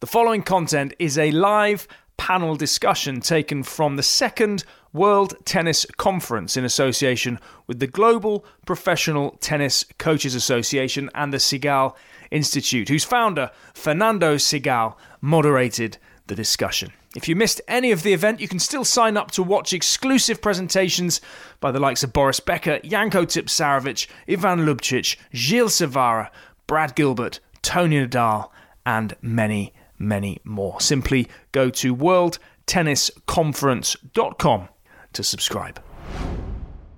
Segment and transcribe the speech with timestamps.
[0.00, 1.86] The following content is a live
[2.16, 9.32] panel discussion taken from the second World Tennis Conference in association with the Global Professional
[9.42, 11.94] Tennis Coaches Association and the Segal
[12.30, 15.98] Institute, whose founder, Fernando Segal, moderated
[16.28, 16.94] the discussion.
[17.14, 20.40] If you missed any of the event, you can still sign up to watch exclusive
[20.40, 21.20] presentations
[21.60, 26.30] by the likes of Boris Becker, Janko Tipsarevic, Ivan Ljubicic, Gilles Cervara,
[26.66, 28.48] Brad Gilbert, Toni Nadal,
[28.86, 30.80] and many many more.
[30.80, 34.68] Simply go to worldtennisconference.com
[35.12, 35.80] to subscribe.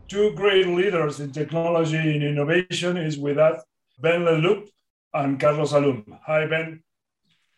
[0.09, 3.62] Two great leaders in technology and innovation is with us,
[3.98, 4.62] Ben Le
[5.15, 6.05] and Carlos Salum.
[6.27, 6.83] Hi, Ben.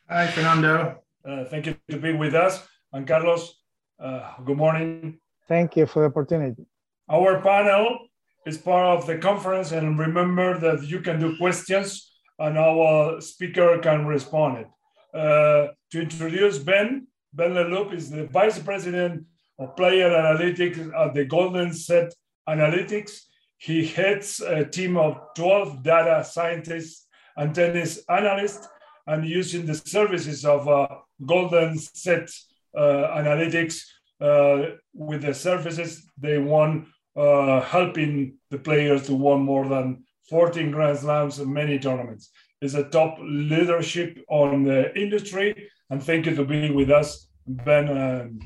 [0.08, 1.02] Hi, Fernando.
[1.24, 2.66] Uh, thank you to be with us.
[2.92, 3.54] And Carlos,
[3.98, 5.18] uh, good morning.
[5.48, 6.66] Thank you for the opportunity.
[7.10, 7.98] Our panel
[8.46, 13.78] is part of the conference, and remember that you can do questions and our speaker
[13.78, 14.66] can respond it.
[15.14, 17.06] Uh, to introduce Ben.
[17.32, 19.24] Ben Leloup is the Vice President
[19.60, 22.12] of Player Analytics at the Golden Set
[22.48, 23.20] Analytics.
[23.56, 27.06] He heads a team of 12 data scientists
[27.36, 28.66] and tennis analysts
[29.06, 30.88] and using the services of uh,
[31.24, 32.28] Golden Set
[32.76, 33.82] uh, Analytics
[34.20, 40.72] uh, with the services they won, uh, helping the players to win more than 14
[40.72, 42.30] Grand Slams and many tournaments
[42.64, 45.70] is a top leadership on the industry.
[45.90, 47.88] And thank you to be with us, Ben.
[47.88, 48.38] Um,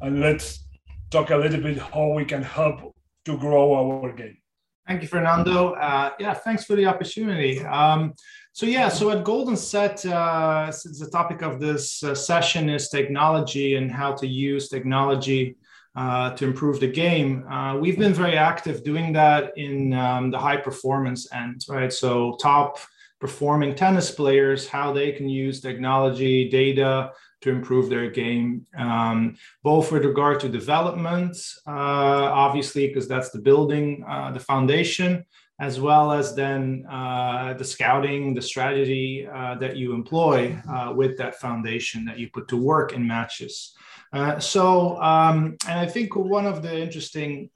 [0.00, 0.66] and let's
[1.10, 2.94] talk a little bit how we can help
[3.24, 4.38] to grow our game.
[4.86, 5.72] Thank you, Fernando.
[5.72, 7.64] Uh, yeah, thanks for the opportunity.
[7.64, 8.12] Um,
[8.52, 12.88] so yeah, so at Golden Set, uh, since the topic of this uh, session is
[12.88, 15.56] technology and how to use technology
[15.96, 17.46] uh, to improve the game.
[17.48, 21.92] Uh, we've been very active doing that in um, the high performance end, right?
[21.92, 22.78] So top
[23.24, 29.90] performing tennis players how they can use technology, data to improve their game, um, both
[29.90, 31.34] with regard to development,
[31.66, 35.24] uh, obviously, because that's the building, uh, the foundation,
[35.58, 41.16] as well as then uh, the scouting, the strategy uh, that you employ uh, with
[41.16, 43.74] that foundation that you put to work in matches.
[44.12, 47.48] Uh, so, um, and I think one of the interesting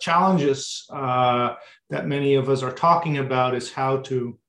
[0.00, 4.39] challenges that many of us are talking about is how to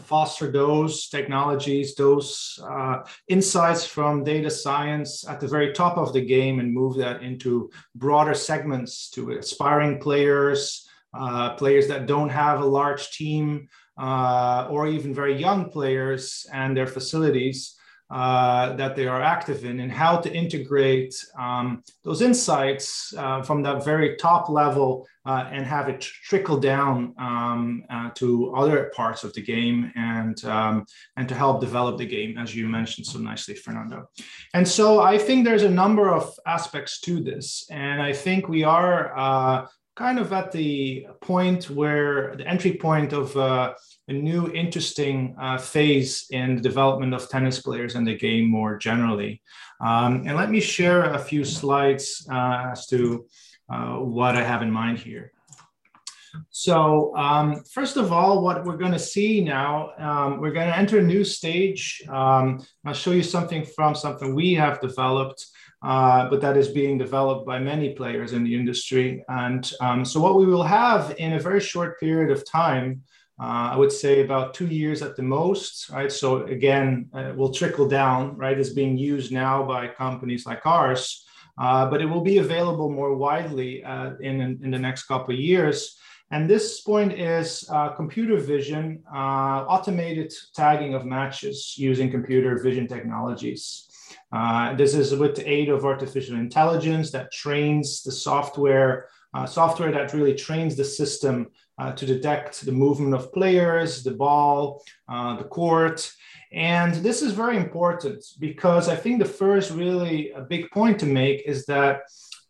[0.00, 6.20] foster those technologies, those uh, insights from data science at the very top of the
[6.20, 12.60] game and move that into broader segments to aspiring players, uh, players that don't have
[12.60, 13.68] a large team,
[13.98, 17.76] uh, or even very young players and their facilities
[18.10, 23.62] uh, that they are active in and how to integrate um, those insights uh, from
[23.62, 29.24] that very top level uh, and have it trickle down um, uh, to other parts
[29.24, 30.84] of the game and um,
[31.16, 34.06] and to help develop the game as you mentioned so nicely fernando.
[34.52, 38.64] And so i think there's a number of aspects to this and i think we
[38.64, 43.74] are uh, kind of at the point where the entry point of uh,
[44.08, 48.76] a new interesting uh, phase in the development of tennis players and the game more
[48.76, 49.40] generally.
[49.80, 53.26] Um, and let me share a few slides uh, as to
[53.72, 55.32] uh, what I have in mind here.
[56.50, 60.76] So um, first of all, what we're going to see now, um, we're going to
[60.76, 62.02] enter a new stage.
[62.08, 65.46] Um, I'll show you something from something we have developed
[65.84, 69.22] uh, but that is being developed by many players in the industry.
[69.28, 73.02] And um, so, what we will have in a very short period of time,
[73.38, 76.10] uh, I would say about two years at the most, right?
[76.10, 78.58] So, again, uh, will trickle down, right?
[78.58, 81.22] Is being used now by companies like ours,
[81.58, 85.40] uh, but it will be available more widely uh, in, in the next couple of
[85.40, 85.98] years.
[86.30, 92.88] And this point is uh, computer vision, uh, automated tagging of matches using computer vision
[92.88, 93.86] technologies.
[94.34, 99.92] Uh, this is with the aid of artificial intelligence that trains the software, uh, software
[99.92, 101.46] that really trains the system
[101.78, 106.10] uh, to detect the movement of players, the ball, uh, the court.
[106.52, 111.06] And this is very important because I think the first really a big point to
[111.06, 112.00] make is that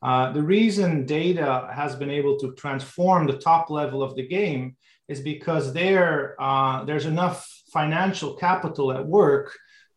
[0.01, 4.77] uh, the reason data has been able to transform the top level of the game
[5.09, 9.55] is because there, uh, there's enough financial capital at work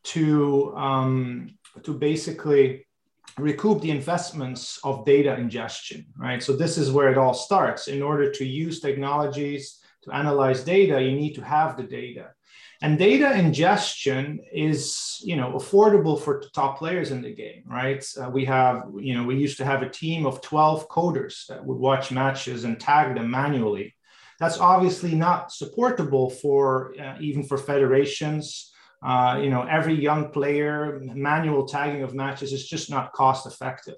[0.07, 2.85] to um, to basically
[3.37, 6.41] recoup the investments of data ingestion, right?
[6.41, 7.87] So this is where it all starts.
[7.87, 12.31] In order to use technologies to analyze data, you need to have the data.
[12.81, 18.05] And data ingestion is, you know, affordable for top players in the game, right?
[18.19, 21.65] Uh, we have, you know, we used to have a team of 12 coders that
[21.65, 23.95] would watch matches and tag them manually.
[24.39, 28.71] That's obviously not supportable for uh, even for federations
[29.03, 33.97] uh, you know, every young player, manual tagging of matches is just not cost effective.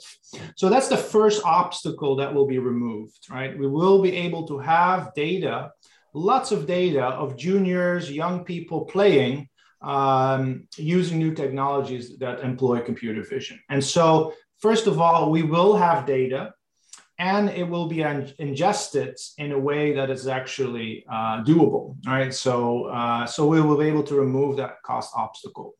[0.55, 3.57] So that's the first obstacle that will be removed, right?
[3.57, 5.71] We will be able to have data,
[6.13, 9.47] lots of data of juniors, young people playing
[9.81, 13.57] um, using new technologies that employ computer vision.
[13.69, 16.51] And so, first of all, we will have data
[17.19, 22.33] and it will be ingested in a way that is actually uh, doable, right?
[22.33, 25.75] So, uh, so we will be able to remove that cost obstacle.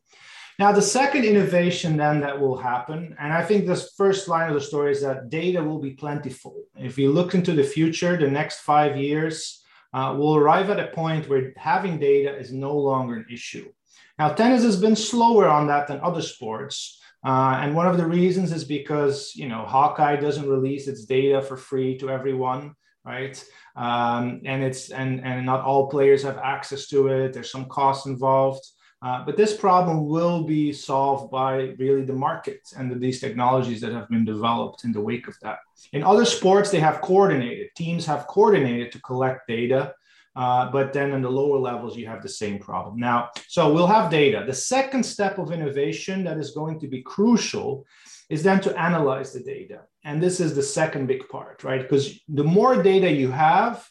[0.58, 4.54] Now, the second innovation then that will happen, and I think this first line of
[4.54, 6.54] the story is that data will be plentiful.
[6.76, 9.62] If you look into the future, the next five years,
[9.94, 13.72] uh, we'll arrive at a point where having data is no longer an issue.
[14.18, 16.99] Now, tennis has been slower on that than other sports.
[17.24, 21.42] Uh, and one of the reasons is because, you know, Hawkeye doesn't release its data
[21.42, 22.74] for free to everyone,
[23.04, 23.42] right?
[23.76, 27.32] Um, and it's, and, and not all players have access to it.
[27.32, 28.64] There's some costs involved.
[29.02, 33.80] Uh, but this problem will be solved by really the market and the, these technologies
[33.80, 35.58] that have been developed in the wake of that.
[35.92, 37.68] In other sports, they have coordinated.
[37.76, 39.94] Teams have coordinated to collect data
[40.36, 42.98] uh, but then in the lower levels, you have the same problem.
[42.98, 44.44] Now, so we'll have data.
[44.46, 47.84] The second step of innovation that is going to be crucial
[48.28, 49.82] is then to analyze the data.
[50.04, 51.82] And this is the second big part, right?
[51.82, 53.86] Because the more data you have,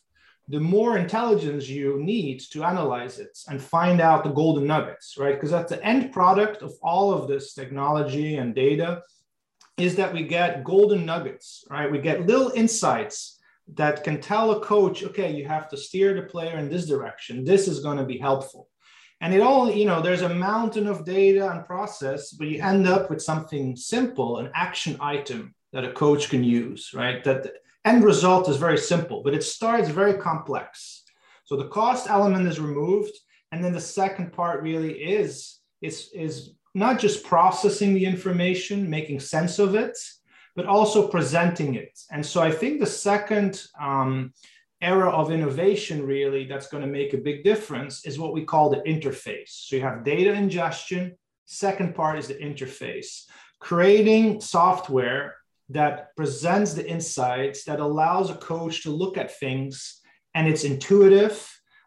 [0.48, 5.36] the more intelligence you need to analyze it and find out the golden nuggets, right?
[5.36, 9.04] Because at the end product of all of this technology and data
[9.78, 11.92] is that we get golden nuggets, right?
[11.92, 13.39] We get little insights
[13.76, 17.44] that can tell a coach, okay, you have to steer the player in this direction.
[17.44, 18.68] This is going to be helpful.
[19.22, 22.88] And it all, you know, there's a mountain of data and process, but you end
[22.88, 27.24] up with something simple, an action item that a coach can use, right?
[27.24, 27.54] That the
[27.86, 31.04] end result is very simple, but it starts very complex.
[31.46, 33.12] So the cost element is removed.
[33.52, 39.20] And then the second part really is, is, is not just processing the information, making
[39.20, 39.98] sense of it,
[40.60, 41.98] but also presenting it.
[42.12, 44.34] And so I think the second um,
[44.82, 48.70] era of innovation, really, that's going to make a big difference is what we call
[48.70, 49.52] the interface.
[49.52, 51.16] So you have data ingestion.
[51.46, 53.24] Second part is the interface,
[53.62, 55.36] creating software
[55.70, 60.02] that presents the insights that allows a coach to look at things
[60.36, 61.38] and it's intuitive.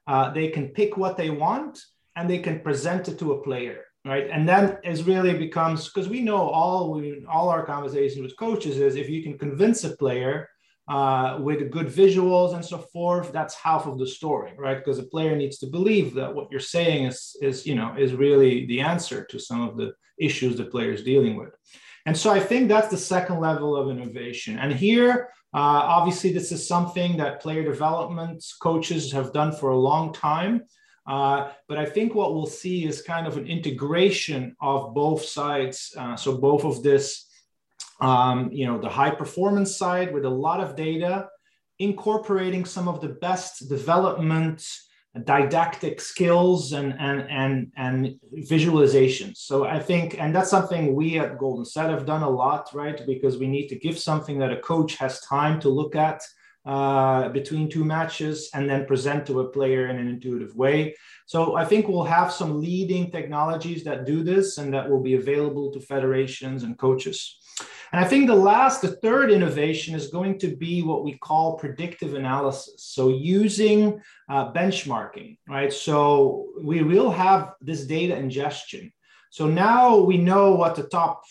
[0.06, 1.78] Uh, they can pick what they want
[2.16, 4.28] and they can present it to a player right?
[4.30, 8.78] And then it really becomes because we know all we all our conversations with coaches
[8.78, 10.48] is if you can convince a player
[10.88, 14.78] uh, with good visuals and so forth that's half of the story right?
[14.78, 18.14] Because a player needs to believe that what you're saying is is you know is
[18.14, 21.54] really the answer to some of the issues the player is dealing with.
[22.04, 24.58] And so i think that's the second level of innovation.
[24.58, 29.84] And here uh, obviously this is something that player development coaches have done for a
[29.90, 30.62] long time
[31.06, 35.92] uh, but I think what we'll see is kind of an integration of both sides.
[35.96, 37.26] Uh, so both of this,
[38.00, 41.28] um, you know, the high performance side with a lot of data,
[41.78, 44.64] incorporating some of the best development
[45.24, 51.36] didactic skills and and and and visualizations so i think and that's something we at
[51.36, 54.60] golden set have done a lot right because we need to give something that a
[54.60, 56.22] coach has time to look at
[56.64, 60.94] uh, between two matches and then present to a player in an intuitive way.
[61.26, 65.14] So I think we'll have some leading technologies that do this and that will be
[65.14, 67.38] available to federations and coaches.
[67.92, 71.58] And I think the last, the third innovation is going to be what we call
[71.58, 72.84] predictive analysis.
[72.84, 74.00] So using
[74.30, 75.72] uh, benchmarking, right?
[75.72, 78.92] So we will have this data ingestion.
[79.30, 81.22] So now we know what the top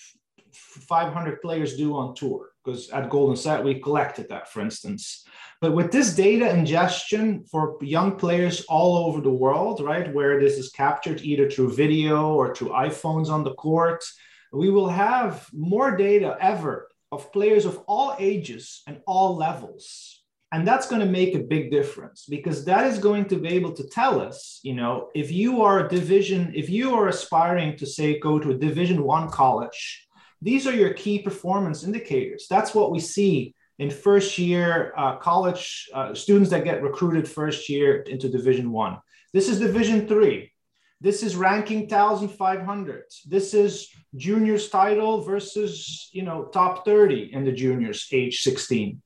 [0.52, 5.26] 500 players do on tour because at Golden Set we collected that, for instance.
[5.62, 10.58] But with this data ingestion for young players all over the world, right, where this
[10.58, 14.04] is captured either through video or through iPhones on the court,
[14.52, 20.22] we will have more data ever of players of all ages and all levels.
[20.54, 23.72] And that's going to make a big difference because that is going to be able
[23.74, 27.86] to tell us, you know, if you are a division, if you are aspiring to
[27.86, 30.08] say go to a division one college,
[30.42, 32.48] these are your key performance indicators.
[32.50, 37.70] That's what we see in first year uh, college uh, students that get recruited first
[37.70, 39.00] year into Division One.
[39.34, 40.52] This is Division Three.
[41.00, 43.04] This is ranking 1,500.
[43.28, 49.02] This is juniors title versus you know top 30 in the juniors age 16.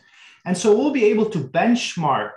[0.46, 2.32] And so we'll be able to benchmark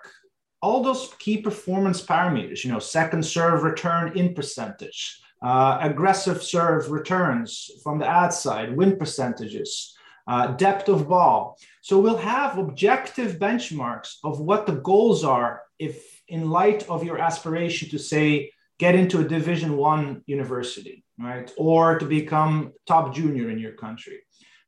[0.63, 6.91] all those key performance parameters, you know, second serve return in percentage, uh, aggressive serve
[6.91, 9.95] returns from the ad side, win percentages,
[10.27, 11.57] uh, depth of ball.
[11.81, 17.19] So we'll have objective benchmarks of what the goals are if in light of your
[17.19, 21.51] aspiration to say get into a Division One university, right?
[21.57, 24.21] Or to become top junior in your country,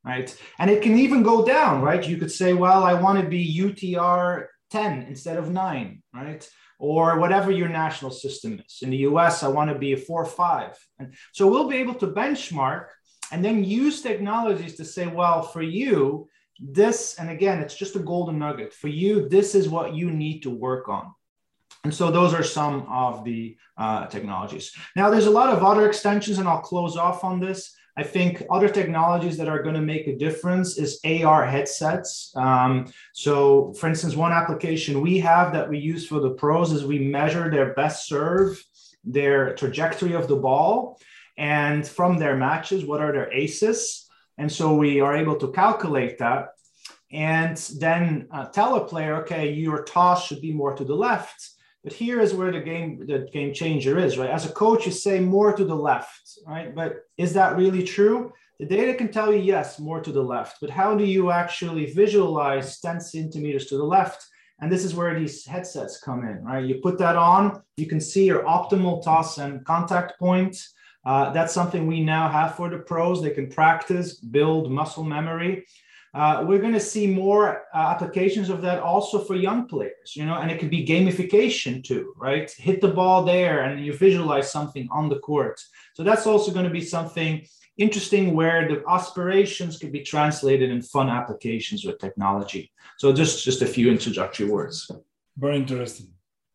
[0.05, 0.35] right?
[0.59, 2.07] And it can even go down, right?
[2.07, 6.49] You could say, well, I want to be UTR 10 instead of nine, right?
[6.83, 8.79] Or whatever your national system is.
[8.81, 10.79] In the US, I want to be a four or five.
[10.99, 12.87] And so we'll be able to benchmark
[13.31, 18.01] and then use technologies to say, well, for you, this, and again, it's just a
[18.01, 18.73] golden nugget.
[18.73, 21.13] For you, this is what you need to work on.
[21.85, 24.73] And so those are some of the uh, technologies.
[24.97, 27.75] Now, there's a lot of other extensions, and I'll close off on this.
[27.97, 32.33] I think other technologies that are going to make a difference is AR headsets.
[32.37, 36.85] Um, so, for instance, one application we have that we use for the pros is
[36.85, 38.63] we measure their best serve,
[39.05, 40.99] their trajectory of the ball,
[41.37, 44.09] and from their matches, what are their aces.
[44.39, 46.51] And so we are able to calculate that
[47.13, 51.51] and then uh, tell a player, okay, your toss should be more to the left.
[51.83, 54.31] But here is where the game the game changer is, right?
[54.31, 56.75] As a coach, you say more to the left, right?
[56.75, 58.33] But is that really true?
[58.59, 60.59] The data can tell you yes, more to the left.
[60.61, 64.27] But how do you actually visualize 10 centimeters to the left?
[64.61, 66.63] And this is where these headsets come in, right?
[66.63, 70.63] You put that on, you can see your optimal toss and contact point.
[71.07, 73.23] Uh, that's something we now have for the pros.
[73.23, 75.65] They can practice, build muscle memory.
[76.13, 80.25] Uh, we're going to see more uh, applications of that also for young players, you
[80.27, 82.51] know, and it could be gamification too, right?
[82.51, 85.61] Hit the ball there and you visualize something on the court.
[85.95, 87.47] So that's also going to be something
[87.79, 92.73] interesting where the aspirations could be translated in fun applications with technology.
[92.99, 94.91] So just just a few introductory words.
[95.37, 96.09] Very interesting.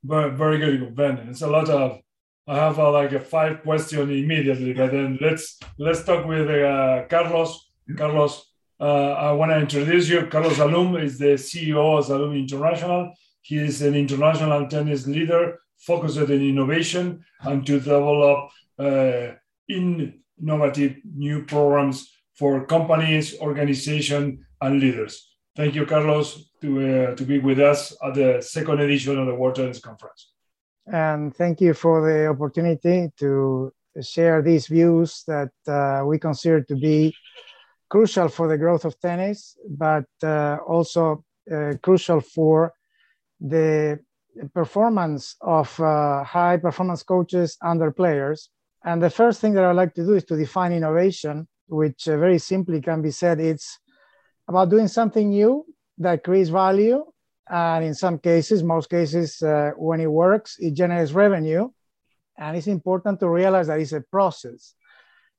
[0.04, 1.18] Very, very good, Ben.
[1.30, 2.00] It's a lot of
[2.48, 7.06] I have uh, like a five question immediately, but then let's let's talk with uh,
[7.10, 7.72] Carlos.
[7.98, 10.28] Carlos, uh, I want to introduce you.
[10.28, 13.14] Carlos Salum is the CEO of Salum International.
[13.42, 19.28] He is an international tennis leader focused on innovation and to develop uh,
[19.68, 25.36] innovative new programs for companies, organizations, and leaders.
[25.56, 29.36] Thank you, Carlos, to, uh, to be with us at the second edition of the
[29.36, 30.32] World Tennis Conference
[30.88, 36.76] and thank you for the opportunity to share these views that uh, we consider to
[36.76, 37.16] be
[37.90, 42.74] crucial for the growth of tennis, but uh, also uh, crucial for
[43.40, 44.00] the
[44.54, 48.50] performance of uh, high performance coaches and their players.
[48.84, 52.18] And the first thing that I like to do is to define innovation, which uh,
[52.18, 53.80] very simply can be said it's
[54.48, 55.66] about doing something new
[55.98, 57.04] that creates value
[57.50, 61.70] and in some cases, most cases, uh, when it works, it generates revenue.
[62.38, 64.74] And it's important to realize that it's a process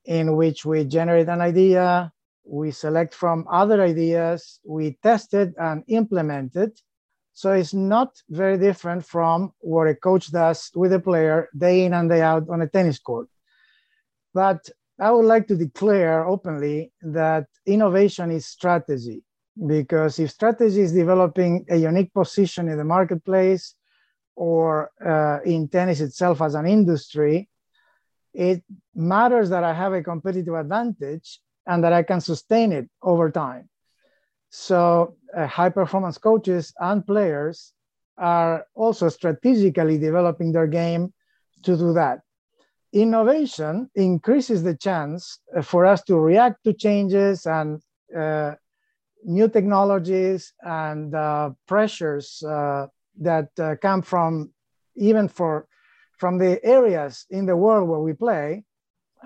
[0.05, 2.13] in which we generate an idea,
[2.49, 6.81] we select from other ideas, we test it and implement it.
[7.33, 11.93] So it's not very different from what a coach does with a player day in
[11.93, 13.29] and day out on a tennis court.
[14.33, 19.23] But I would like to declare openly that innovation is strategy
[19.67, 23.75] because if strategy is developing a unique position in the marketplace
[24.35, 27.49] or uh, in tennis itself as an industry,
[28.33, 28.63] it
[28.95, 33.69] matters that I have a competitive advantage and that I can sustain it over time.
[34.51, 37.73] So, uh, high performance coaches and players
[38.17, 41.13] are also strategically developing their game
[41.65, 42.21] to do that.
[42.93, 47.83] Innovation increases the chance for us to react to changes and
[48.17, 48.55] uh,
[49.25, 52.87] new technologies and uh, pressures uh,
[53.21, 54.51] that uh, come from
[54.97, 55.67] even for
[56.17, 58.65] from the areas in the world where we play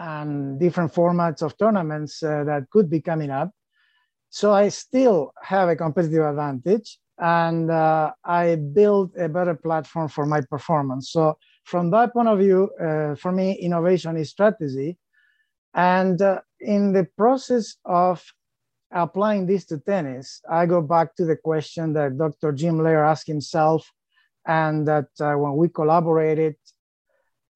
[0.01, 3.51] and different formats of tournaments uh, that could be coming up.
[4.31, 10.25] So I still have a competitive advantage and uh, I build a better platform for
[10.25, 11.13] my performance.
[11.13, 14.97] So from that point of view, uh, for me, innovation is strategy.
[15.75, 16.21] And
[16.61, 18.25] in the process of
[18.91, 22.53] applying this to tennis, I go back to the question that Dr.
[22.53, 23.89] Jim Loehr asked himself,
[24.47, 26.57] and that uh, when we collaborated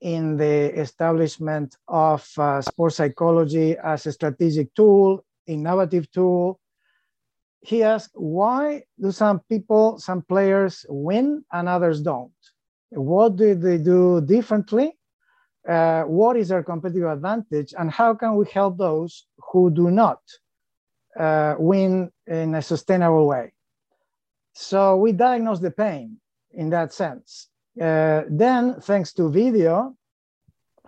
[0.01, 6.61] in the establishment of uh, sports psychology as a strategic tool, innovative tool,
[7.61, 12.33] he asked, why do some people, some players win and others don't?
[12.91, 14.99] What do they do differently?
[15.67, 17.73] Uh, what is their competitive advantage?
[17.79, 20.21] And how can we help those who do not?
[21.19, 23.53] uh, win in a sustainable way.
[24.55, 26.19] So we diagnose the pain
[26.53, 27.49] in that sense.
[27.81, 29.97] Uh, then, thanks to video,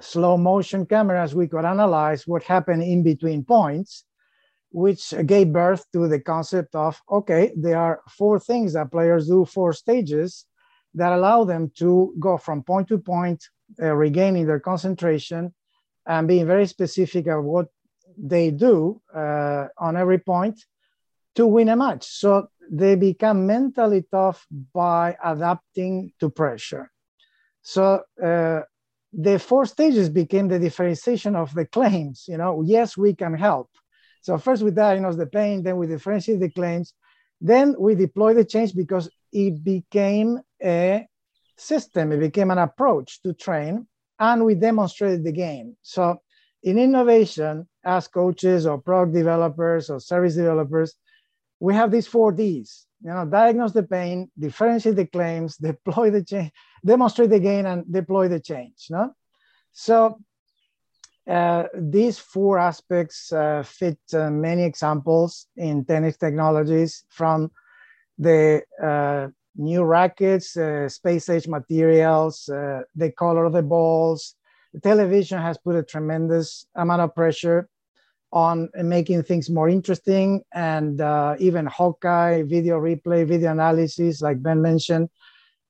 [0.01, 4.05] slow motion cameras, we could analyze what happened in between points,
[4.71, 9.45] which gave birth to the concept of okay, there are four things that players do,
[9.45, 10.47] four stages
[10.95, 13.45] that allow them to go from point to point
[13.83, 15.53] uh, regaining their concentration
[16.07, 17.67] and being very specific of what
[18.17, 20.65] they do uh, on every point
[21.35, 22.07] to win a match.
[22.07, 26.91] So they become mentally tough by adapting to pressure.
[27.63, 28.61] So uh,
[29.13, 32.25] the four stages became the differentiation of the claims.
[32.29, 33.71] You know, yes, we can help.
[34.23, 36.95] So first we diagnose the pain, then we differentiate the claims,
[37.41, 41.07] then we deploy the change because it became a
[41.57, 43.87] system, it became an approach to train,
[44.19, 45.77] and we demonstrated the game.
[45.83, 46.19] So
[46.63, 50.95] in innovation, as coaches or product developers or service developers,
[51.61, 52.87] we have these four Ds.
[53.03, 56.51] You know, diagnose the pain, differentiate the claims, deploy the change,
[56.85, 58.87] demonstrate the gain, and deploy the change.
[58.91, 59.15] No?
[59.73, 60.19] So
[61.29, 67.51] uh, these four aspects uh, fit uh, many examples in tennis technologies from
[68.19, 74.35] the uh, new rackets, uh, space age materials, uh, the color of the balls.
[74.73, 77.69] The television has put a tremendous amount of pressure
[78.37, 81.01] on making things more interesting and
[81.41, 85.09] even Hawkeye, video replay, video analysis, like Ben mentioned,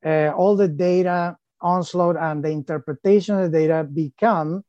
[0.05, 4.65] all the data onslaught and the interpretation of the data become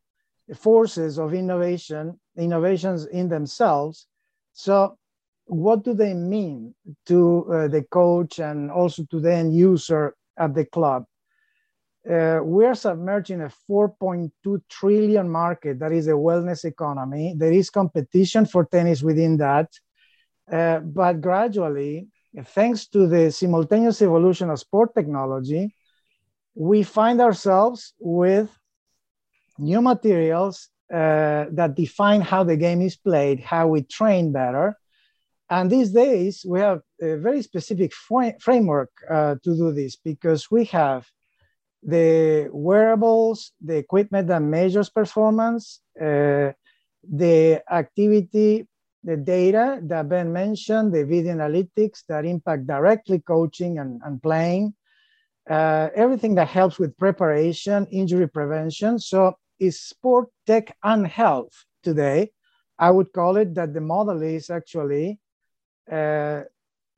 [0.56, 4.06] forces of innovation, innovations in themselves.
[4.54, 4.98] So,
[5.46, 6.75] what do they mean
[7.08, 11.06] to uh, the coach and also to the end user at the club?
[12.09, 17.35] Uh, we are submerging a 4.2 trillion market that is a wellness economy.
[17.35, 19.69] There is competition for tennis within that.
[20.49, 22.07] Uh, but gradually,
[22.45, 25.75] thanks to the simultaneous evolution of sport technology,
[26.55, 28.49] we find ourselves with
[29.57, 34.77] new materials uh, that define how the game is played, how we train better.
[35.49, 40.49] And these days, we have a very specific fr- framework uh, to do this because
[40.49, 41.05] we have
[41.84, 46.51] the wearables, the equipment that measures performance, uh,
[47.10, 48.67] the activity,
[49.03, 54.74] the data that Ben mentioned, the video analytics that impact directly coaching and, and playing,
[55.50, 59.00] uh, everything that helps with preparation, injury prevention.
[59.00, 62.31] So is sport, tech, and health today.
[62.77, 65.20] I would call it that the model is actually
[65.90, 66.42] uh,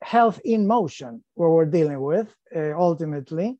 [0.02, 3.59] health in motion, what we're dealing with uh, ultimately.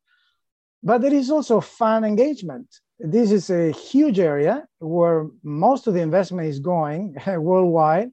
[0.82, 2.66] But there is also fan engagement.
[2.98, 8.10] This is a huge area where most of the investment is going worldwide.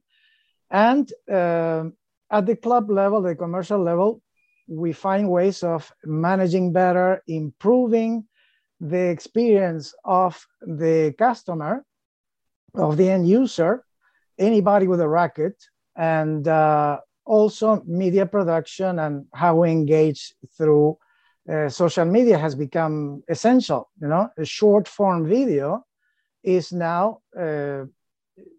[0.70, 1.84] And uh,
[2.30, 4.22] at the club level, the commercial level,
[4.66, 8.26] we find ways of managing better, improving
[8.80, 11.84] the experience of the customer,
[12.74, 13.84] of the end user,
[14.38, 15.56] anybody with a racket,
[15.96, 20.98] and uh, also media production and how we engage through
[21.52, 23.90] uh, social media has become essential.
[24.00, 25.84] You know, a short form video
[26.42, 27.84] is now uh,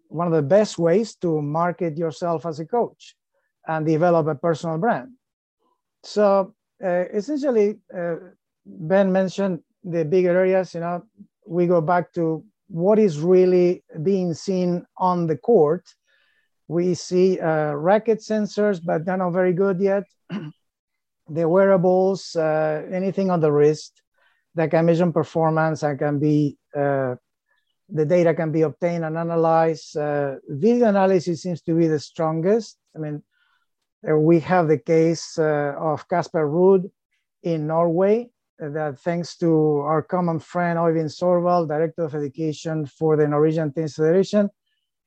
[0.08, 3.16] one of the best ways to market yourself as a coach
[3.66, 5.12] and develop a personal brand.
[6.02, 8.16] So uh, essentially, uh,
[8.66, 11.02] Ben mentioned the bigger areas, you know,
[11.46, 15.84] we go back to what is really being seen on the court.
[16.68, 20.04] We see uh, racket sensors, but they're not very good yet.
[21.30, 24.02] the wearables, uh, anything on the wrist
[24.54, 27.14] that can measure performance and can be uh,
[27.92, 29.96] the data can be obtained and analyzed.
[29.96, 32.78] Uh, video analysis seems to be the strongest.
[32.94, 33.22] I mean,
[34.08, 36.90] uh, we have the case uh, of Casper Ruud
[37.42, 43.26] in Norway, that thanks to our common friend Øyvind Sorvald, Director of Education for the
[43.26, 44.50] Norwegian Tennis Federation,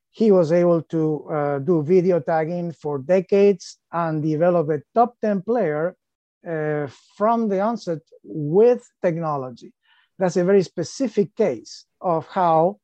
[0.10, 5.42] he was able to uh, do video tagging for decades and develop a top 10
[5.42, 5.96] player
[6.48, 9.74] uh, from the onset with technology.
[10.20, 12.80] That's a very specific case of how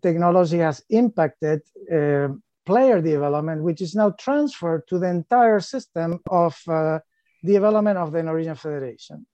[0.00, 1.60] technology has impacted
[1.92, 2.28] uh,
[2.64, 6.98] player development, which is now transferred to the entire system of uh,
[7.44, 9.26] development of the Norwegian Federation.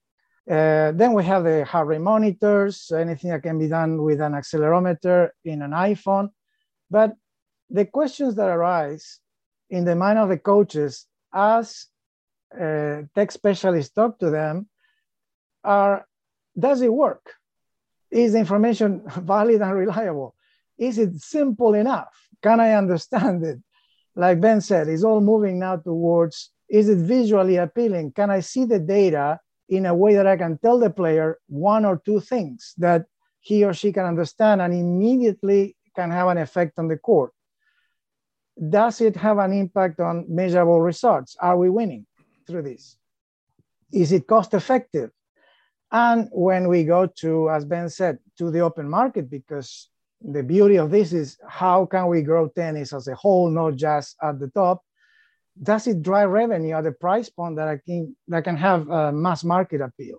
[0.50, 4.32] Uh, then we have the heart rate monitors, anything that can be done with an
[4.32, 6.30] accelerometer in an iPhone.
[6.90, 7.14] But
[7.68, 9.20] the questions that arise
[9.68, 11.86] in the mind of the coaches as
[12.54, 14.68] uh, tech specialists talk to them
[15.64, 16.06] are
[16.58, 17.30] does it work?
[18.10, 20.34] Is the information valid and reliable?
[20.78, 22.14] Is it simple enough?
[22.42, 23.58] Can I understand it?
[24.14, 28.12] Like Ben said, it's all moving now towards is it visually appealing?
[28.12, 31.84] Can I see the data in a way that I can tell the player one
[31.84, 33.06] or two things that
[33.40, 37.32] he or she can understand and immediately can have an effect on the court.
[38.68, 41.36] Does it have an impact on measurable results?
[41.40, 42.06] Are we winning
[42.48, 42.96] through this?
[43.92, 45.10] Is it cost effective?
[45.90, 49.88] And when we go to, as Ben said, to the open market, because
[50.20, 54.16] the beauty of this is how can we grow tennis as a whole, not just
[54.22, 54.82] at the top?
[55.60, 59.12] Does it drive revenue at a price point that I can that can have a
[59.12, 60.18] mass market appeal?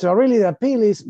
[0.00, 1.06] So really, the appeal is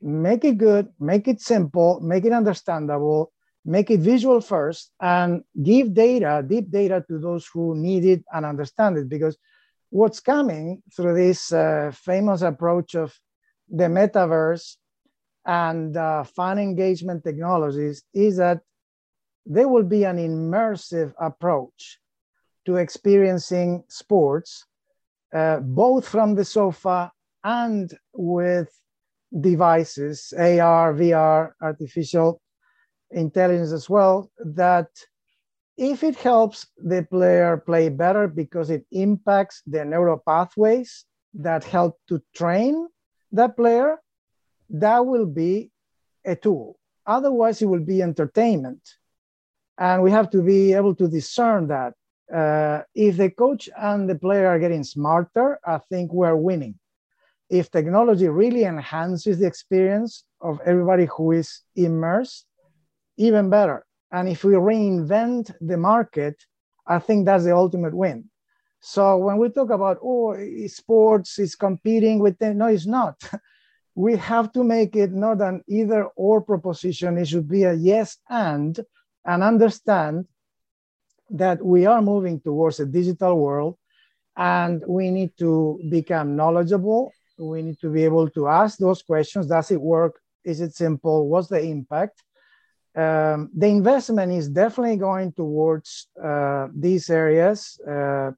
[0.00, 3.32] make it good, make it simple, make it understandable,
[3.64, 8.44] make it visual first, and give data, deep data, to those who need it and
[8.44, 9.08] understand it.
[9.08, 9.38] Because
[9.92, 13.14] what's coming through this uh, famous approach of
[13.68, 14.76] the metaverse
[15.44, 18.60] and uh, fan engagement technologies is that
[19.44, 21.98] there will be an immersive approach
[22.64, 24.64] to experiencing sports,
[25.34, 27.12] uh, both from the sofa
[27.44, 28.70] and with
[29.38, 32.40] devices, AR, VR, artificial
[33.10, 34.88] intelligence as well, that
[35.76, 41.04] if it helps the player play better because it impacts the neural pathways
[41.34, 42.88] that help to train
[43.32, 43.98] that player,
[44.68, 45.70] that will be
[46.24, 46.78] a tool.
[47.06, 48.96] Otherwise, it will be entertainment.
[49.78, 51.94] And we have to be able to discern that.
[52.32, 56.78] Uh, if the coach and the player are getting smarter, I think we're winning.
[57.50, 62.46] If technology really enhances the experience of everybody who is immersed,
[63.16, 63.84] even better.
[64.12, 66.36] And if we reinvent the market,
[66.86, 68.28] I think that's the ultimate win.
[68.80, 73.16] So when we talk about, oh, sports is competing with them, no, it's not.
[73.94, 77.16] we have to make it not an either or proposition.
[77.16, 78.78] It should be a yes and,
[79.24, 80.26] and understand
[81.30, 83.78] that we are moving towards a digital world
[84.36, 87.12] and we need to become knowledgeable.
[87.38, 89.46] We need to be able to ask those questions.
[89.46, 90.20] Does it work?
[90.44, 91.28] Is it simple?
[91.28, 92.22] What's the impact?
[92.94, 97.80] Um, the investment is definitely going towards uh, these areas.
[97.80, 98.32] Uh,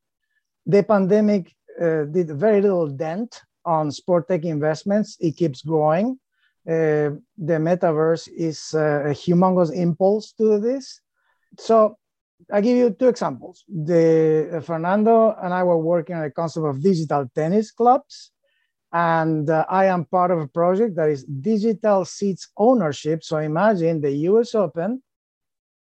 [0.67, 5.17] the pandemic uh, did very little dent on sport tech investments.
[5.21, 6.19] It keeps growing.
[6.67, 11.01] Uh, the metaverse is uh, a humongous impulse to this.
[11.59, 11.99] So
[12.51, 13.65] I give you two examples.
[13.69, 18.33] The uh, Fernando and I were working on a concept of digital tennis clubs,
[18.95, 23.25] and uh, I am part of a project that is digital seats ownership.
[23.25, 24.55] So imagine the U.S.
[24.55, 25.03] Open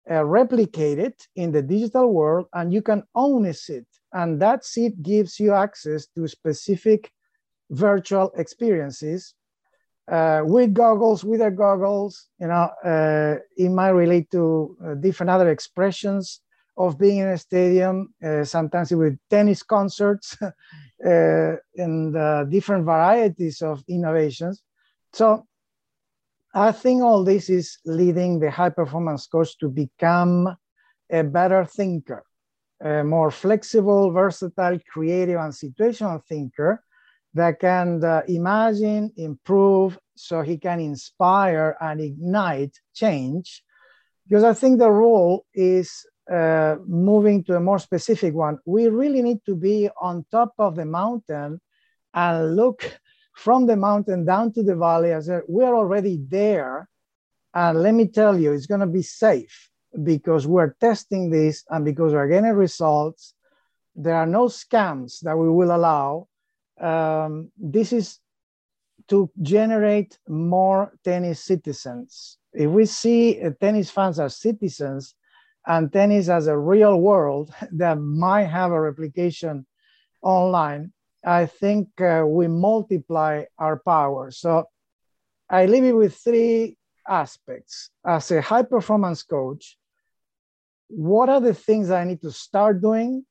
[0.08, 5.02] uh, replicated in the digital world, and you can own a seat, and that seat
[5.02, 7.10] gives you access to specific
[7.70, 9.34] virtual experiences
[10.10, 12.28] uh, with goggles, without goggles.
[12.38, 16.40] You know, uh, it might relate to uh, different other expressions
[16.76, 18.14] of being in a stadium.
[18.24, 24.62] Uh, sometimes with tennis concerts uh, and uh, different varieties of innovations.
[25.12, 25.46] So
[26.54, 30.56] I think all this is leading the high performance coach to become
[31.10, 32.24] a better thinker,
[32.82, 36.82] a more flexible, versatile, creative, and situational thinker
[37.34, 43.62] that can uh, imagine, improve, so he can inspire and ignite change.
[44.26, 48.58] Because I think the role is uh, moving to a more specific one.
[48.64, 51.60] We really need to be on top of the mountain
[52.14, 53.00] and look
[53.34, 56.88] from the mountain down to the valley as we're already there.
[57.54, 59.70] And let me tell you, it's going to be safe
[60.04, 63.34] because we're testing this and because we're getting results.
[63.96, 66.28] There are no scams that we will allow
[66.80, 68.18] um, this is
[69.08, 72.38] to generate more tennis citizens.
[72.52, 75.14] If we see uh, tennis fans as citizens
[75.66, 79.66] and tennis as a real world that might have a replication
[80.22, 80.92] online,
[81.24, 84.30] I think uh, we multiply our power.
[84.30, 84.64] So
[85.48, 86.76] I leave it with three
[87.08, 87.90] aspects.
[88.06, 89.76] As a high performance coach,
[90.88, 93.24] what are the things I need to start doing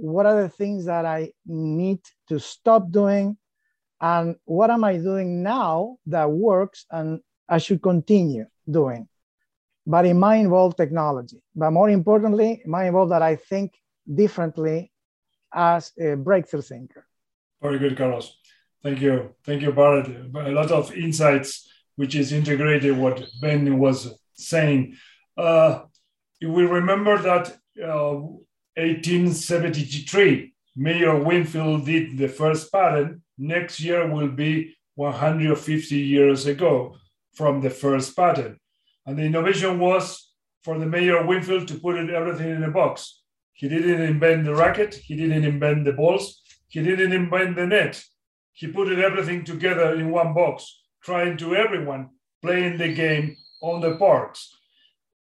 [0.00, 3.36] what are the things that I need to stop doing?
[4.00, 9.08] And what am I doing now that works and I should continue doing?
[9.90, 11.42] But it might involve technology.
[11.60, 13.68] But more importantly, it might involve that I think
[14.22, 14.92] differently
[15.52, 17.04] as a breakthrough thinker.
[17.60, 18.26] Very good, Carlos.
[18.84, 19.34] Thank you.
[19.44, 20.06] Thank you, Barret.
[20.08, 23.98] A lot of insights, which is integrated what Ben was
[24.34, 24.96] saying.
[25.36, 25.80] Uh,
[26.40, 27.44] we remember that
[27.82, 28.14] uh,
[28.76, 33.20] 1873, Major Wingfield did the first patent.
[33.36, 36.96] Next year will be 150 years ago
[37.34, 38.60] from the first patent.
[39.06, 40.30] And the innovation was
[40.62, 43.22] for the Major Wingfield to put it, everything in a box.
[43.54, 48.02] He didn't invent the racket, he didn't invent the balls, he didn't invent the net.
[48.52, 52.10] He put everything together in one box, trying to everyone
[52.42, 54.54] playing the game on the parks.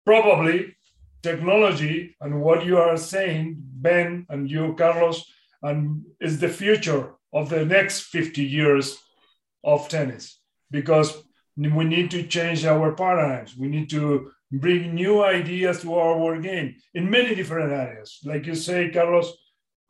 [0.05, 0.77] Probably
[1.23, 5.25] technology and what you are saying, Ben and you, Carlos,
[5.63, 8.99] and is the future of the next 50 years
[9.63, 11.23] of tennis because
[11.69, 13.57] we need to change our paradigms.
[13.57, 18.19] We need to bring new ideas to our game in many different areas.
[18.25, 19.33] Like you say, Carlos,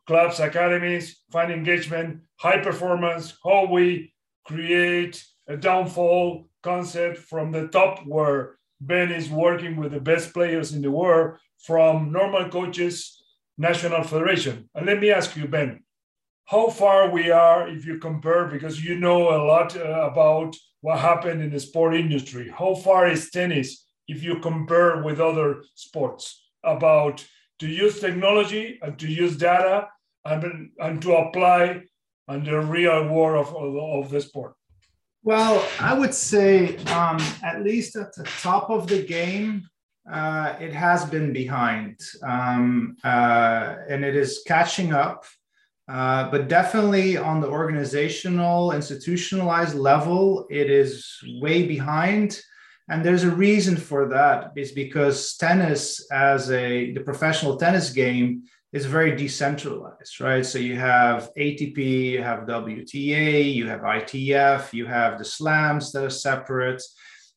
[0.05, 4.13] clubs, academies, fan engagement, high performance, how we
[4.45, 10.73] create a downfall concept from the top where Ben is working with the best players
[10.73, 13.23] in the world from normal coaches,
[13.57, 14.69] national federation.
[14.75, 15.83] And let me ask you, Ben,
[16.51, 20.99] how far we are if you compare, because you know a lot uh, about what
[20.99, 22.51] happened in the sport industry.
[22.53, 27.25] How far is tennis if you compare with other sports about
[27.59, 29.87] to use technology and to use data
[30.25, 31.83] and, and to apply
[32.27, 34.53] on the real world of, of, of the sport?
[35.23, 39.69] Well, I would say um, at least at the top of the game,
[40.11, 45.23] uh, it has been behind um, uh, and it is catching up.
[45.91, 52.39] Uh, but definitely on the organizational, institutionalized level, it is way behind.
[52.89, 58.43] And there's a reason for that is because tennis as a the professional tennis game
[58.71, 60.45] is very decentralized, right?
[60.45, 66.05] So you have ATP, you have WTA, you have ITF, you have the slams that
[66.05, 66.81] are separate.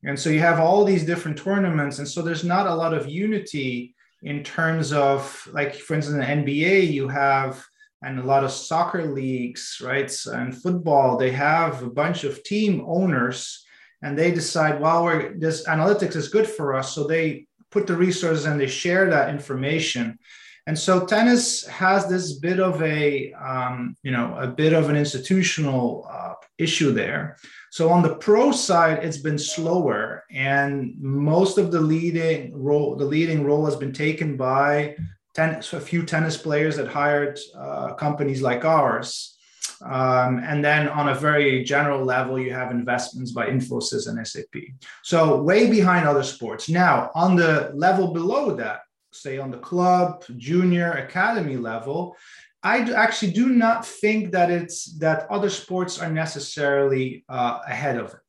[0.04, 1.98] And so you have all these different tournaments.
[1.98, 6.20] And so there's not a lot of unity in terms of, like, for instance, in
[6.20, 7.64] the NBA, you have,
[8.04, 10.12] and a lot of soccer leagues, right?
[10.26, 13.64] And football, they have a bunch of team owners
[14.02, 16.94] and they decide, well, we're, this analytics is good for us.
[16.94, 20.18] So they put the resources and they share that information.
[20.66, 24.96] And so tennis has this bit of a, um, you know, a bit of an
[24.96, 27.36] institutional uh, issue there.
[27.70, 33.04] So on the pro side, it's been slower, and most of the leading role, the
[33.04, 34.96] leading role has been taken by
[35.38, 39.36] a few tennis players that hired uh, companies like ours.
[39.84, 44.62] Um, and then on a very general level, you have investments by Infosys and SAP.
[45.02, 46.68] So way behind other sports.
[46.68, 48.80] Now, on the level below that,
[49.12, 52.16] say on the club, junior, academy level,
[52.62, 58.14] I actually do not think that it's that other sports are necessarily uh, ahead of
[58.14, 58.20] it.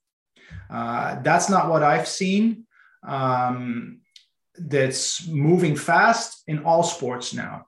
[0.70, 2.66] Uh, that's not what I've seen.
[3.08, 4.00] Um,
[4.58, 7.66] that's moving fast in all sports now,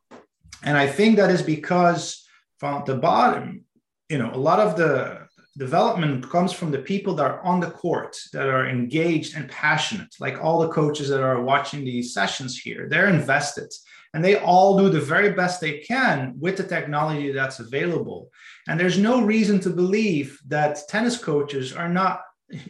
[0.63, 3.65] and I think that is because from the bottom,
[4.10, 7.69] you know, a lot of the development comes from the people that are on the
[7.69, 12.60] court that are engaged and passionate like all the coaches that are watching these sessions
[12.60, 12.88] here.
[12.88, 13.73] They're invested
[14.13, 18.30] and they all do the very best they can with the technology that's available.
[18.67, 22.21] And there's no reason to believe that tennis coaches are not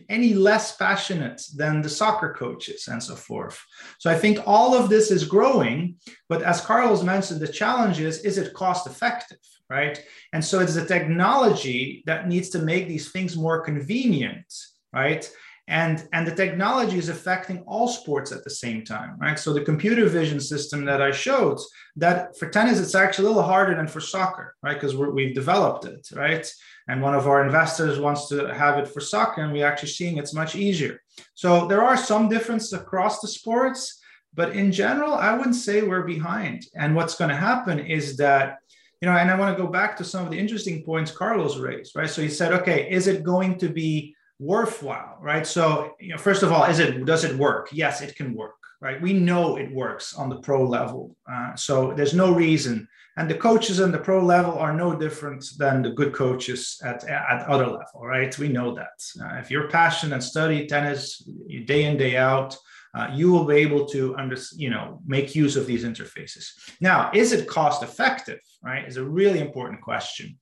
[0.09, 3.63] any less passionate than the soccer coaches and so forth.
[3.99, 5.95] So I think all of this is growing,
[6.29, 9.37] but as Carlos mentioned, the challenge is is it cost effective,
[9.69, 10.01] right?
[10.33, 14.51] And so it's the technology that needs to make these things more convenient,
[14.93, 15.29] right?
[15.69, 19.37] And, and the technology is affecting all sports at the same time, right?
[19.37, 21.59] So the computer vision system that I showed,
[21.97, 24.75] that for tennis, it's actually a little harder than for soccer, right?
[24.75, 26.49] Because we've developed it, right?
[26.87, 30.17] And one of our investors wants to have it for soccer, and we're actually seeing
[30.17, 31.01] it's much easier.
[31.33, 33.99] So there are some differences across the sports,
[34.33, 36.65] but in general, I wouldn't say we're behind.
[36.75, 38.59] And what's going to happen is that
[39.01, 41.57] you know, and I want to go back to some of the interesting points Carlos
[41.57, 42.09] raised, right?
[42.09, 45.45] So he said, okay, is it going to be worthwhile, right?
[45.45, 47.69] So, you know, first of all, is it does it work?
[47.71, 49.01] Yes, it can work, right?
[49.01, 52.87] We know it works on the pro level, uh, so there's no reason.
[53.17, 57.03] And the coaches on the pro level are no different than the good coaches at
[57.05, 58.37] at other level, right?
[58.37, 58.97] We know that.
[59.19, 61.27] Uh, if you're passionate and study tennis
[61.65, 62.55] day in day out,
[62.93, 66.45] uh, you will be able to under, you know make use of these interfaces.
[66.79, 68.39] Now, is it cost effective?
[68.63, 70.37] Right, is a really important question.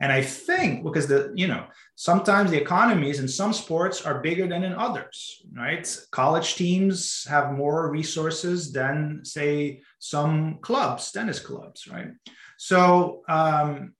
[0.00, 1.64] And I think because the, you know,
[1.96, 5.84] sometimes the economies in some sports are bigger than in others, right?
[6.12, 12.10] College teams have more resources than, say, some clubs, tennis clubs, right?
[12.58, 13.94] So um,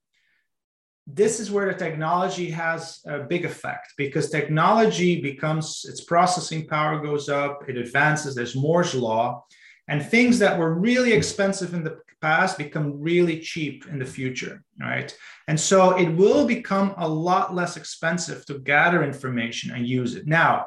[1.06, 7.00] this is where the technology has a big effect because technology becomes its processing power
[7.00, 9.42] goes up, it advances, there's Moore's law,
[9.88, 14.62] and things that were really expensive in the past become really cheap in the future,
[14.80, 15.16] right?
[15.46, 20.26] And so it will become a lot less expensive to gather information and use it.
[20.26, 20.66] Now,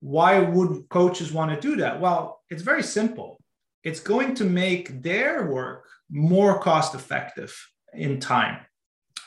[0.00, 2.00] why would coaches want to do that?
[2.00, 3.40] Well, it's very simple.
[3.84, 7.54] It's going to make their work more cost effective
[7.92, 8.60] in time,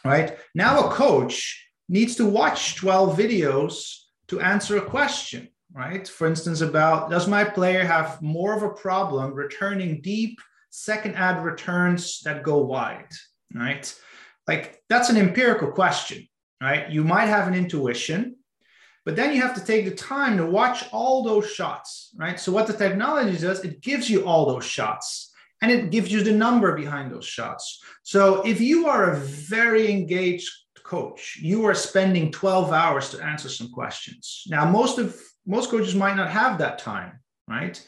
[0.03, 0.37] right?
[0.53, 6.07] Now, a coach needs to watch 12 videos to answer a question, right?
[6.07, 11.43] For instance, about does my player have more of a problem returning deep second ad
[11.43, 13.11] returns that go wide,
[13.53, 13.93] right?
[14.47, 16.27] Like that's an empirical question.
[16.61, 16.89] right?
[16.89, 18.37] You might have an intuition,
[19.05, 22.39] but then you have to take the time to watch all those shots, right?
[22.39, 26.23] So what the technology does, it gives you all those shots and it gives you
[26.23, 27.83] the number behind those shots.
[28.03, 30.49] So if you are a very engaged
[30.83, 34.43] coach, you are spending 12 hours to answer some questions.
[34.47, 37.85] Now, most of most coaches might not have that time, right?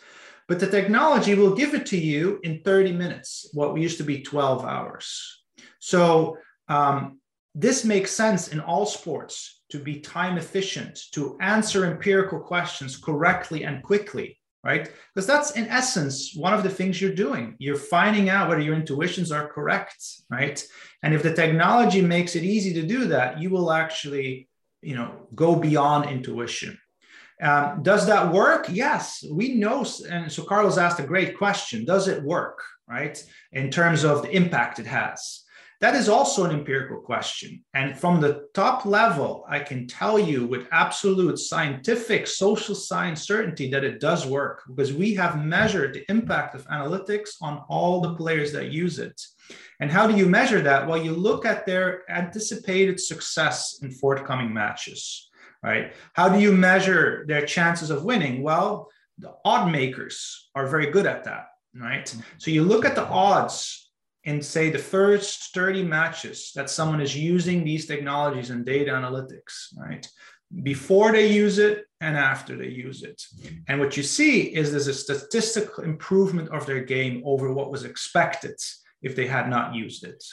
[0.48, 4.22] But the technology will give it to you in 30 minutes, what used to be
[4.22, 5.44] 12 hours.
[5.80, 6.38] So
[6.70, 7.20] um,
[7.54, 13.66] this makes sense in all sports to be time efficient, to answer empirical questions correctly
[13.66, 14.90] and quickly, right?
[15.14, 17.56] Because that's in essence one of the things you're doing.
[17.60, 20.64] You're finding out whether your intuitions are correct, right?
[21.04, 24.48] And if the technology makes it easy to do that, you will actually,
[24.82, 26.78] you know, go beyond intuition.
[27.42, 28.68] Um, does that work?
[28.70, 29.86] Yes, we know.
[30.10, 32.60] And so Carlos asked a great question: Does it work?
[32.88, 33.22] Right,
[33.52, 35.44] in terms of the impact it has.
[35.80, 37.64] That is also an empirical question.
[37.76, 43.70] And from the top level, I can tell you with absolute scientific social science certainty
[43.70, 48.16] that it does work because we have measured the impact of analytics on all the
[48.16, 49.22] players that use it.
[49.80, 50.88] And how do you measure that?
[50.88, 55.27] Well, you look at their anticipated success in forthcoming matches,
[55.64, 55.94] right?
[56.14, 58.44] How do you measure their chances of winning?
[58.44, 62.14] Well, the odd makers are very good at that, right?
[62.38, 63.88] So you look at the odds
[64.28, 69.74] in say the first 30 matches that someone is using these technologies and data analytics
[69.78, 70.06] right
[70.64, 73.22] before they use it and after they use it
[73.68, 77.86] and what you see is there's a statistical improvement of their game over what was
[77.86, 78.56] expected
[79.02, 80.24] if they had not used it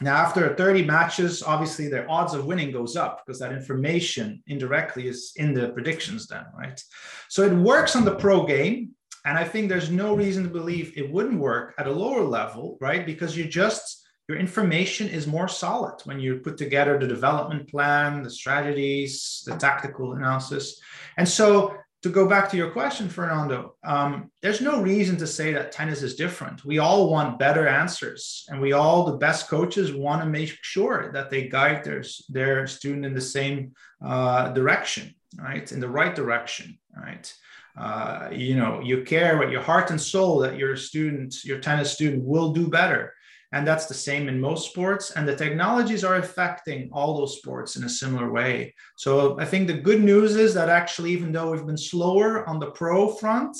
[0.00, 5.08] now after 30 matches obviously their odds of winning goes up because that information indirectly
[5.08, 6.82] is in the predictions then right
[7.28, 8.94] so it works on the pro game
[9.26, 12.78] and I think there's no reason to believe it wouldn't work at a lower level,
[12.80, 13.04] right?
[13.04, 18.22] Because you just, your information is more solid when you put together the development plan,
[18.22, 20.80] the strategies, the tactical analysis.
[21.16, 25.52] And so to go back to your question, Fernando, um, there's no reason to say
[25.52, 26.64] that tennis is different.
[26.64, 31.10] We all want better answers, and we all, the best coaches, want to make sure
[31.12, 33.72] that they guide their their student in the same
[34.04, 37.32] uh, direction, right, in the right direction, right.
[37.78, 41.92] Uh, you know you care with your heart and soul that your student your tennis
[41.92, 43.12] student will do better
[43.52, 45.12] and that's the same in most sports.
[45.12, 48.74] And the technologies are affecting all those sports in a similar way.
[48.96, 52.58] So i think the good news is that actually even though we've been slower on
[52.58, 53.56] the pro front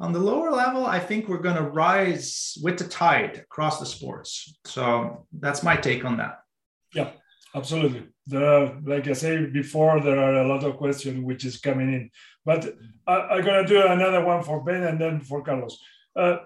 [0.00, 3.86] on the lower level i think we're going to rise with the tide across the
[3.86, 4.58] sports.
[4.64, 6.40] So that's my take on that.
[6.94, 7.10] Yeah
[7.54, 8.04] absolutely.
[8.34, 12.10] Are, like i said before there are a lot of questions which is coming in.
[12.44, 12.74] But
[13.06, 15.78] I, am going to do another one for Ben and then for Carlos.
[16.14, 16.38] Uh,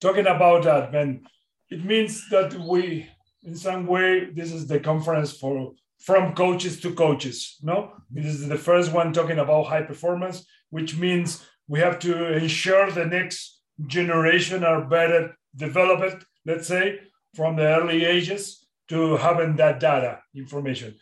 [0.00, 1.24] talking about that, Ben,
[1.72, 3.06] it means that we,
[3.42, 7.56] in some way, this is the conference for from coaches to coaches.
[7.62, 12.32] No, this is the first one talking about high performance, which means we have to
[12.42, 16.24] ensure the next generation are better developed.
[16.44, 17.00] Let's say
[17.34, 20.94] from the early ages to having that data information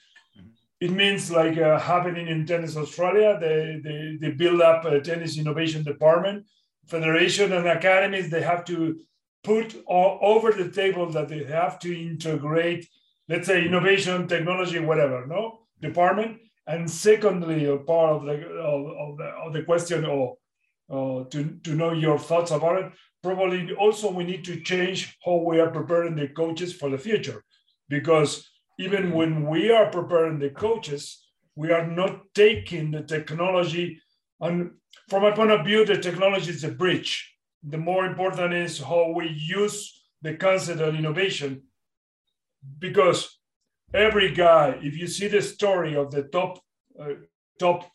[0.81, 5.39] it means like uh, happening in tennis australia they, they, they build up a tennis
[5.39, 6.45] innovation department
[6.87, 8.99] federation and academies they have to
[9.43, 12.89] put all over the table that they have to integrate
[13.29, 19.17] let's say innovation technology whatever no department and secondly a part of the of, of
[19.19, 20.37] the, of the question or
[20.91, 25.37] uh, to, to know your thoughts about it probably also we need to change how
[25.37, 27.43] we are preparing the coaches for the future
[27.89, 28.51] because
[28.81, 31.23] even when we are preparing the coaches,
[31.55, 34.01] we are not taking the technology.
[34.41, 34.71] And
[35.09, 37.30] from my point of view, the technology is a bridge.
[37.63, 41.63] The more important is how we use the concept of innovation.
[42.79, 43.39] Because
[43.95, 46.61] every guy, if you see the story of the top
[47.01, 47.15] uh,
[47.59, 47.91] top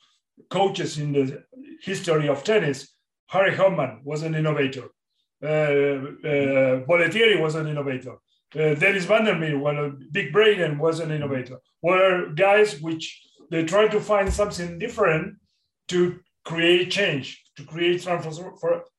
[0.50, 1.44] coaches in the
[1.82, 2.90] history of tennis,
[3.28, 4.86] Harry Hopman was an innovator.
[5.44, 8.16] Uh, uh, Bollettieri was an innovator
[8.56, 13.22] uh, Dennis Van der Meer, one of Vic Braden was an innovator, were guys which
[13.52, 15.36] they try to find something different
[15.90, 18.02] to create change, to create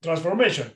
[0.03, 0.71] transformation.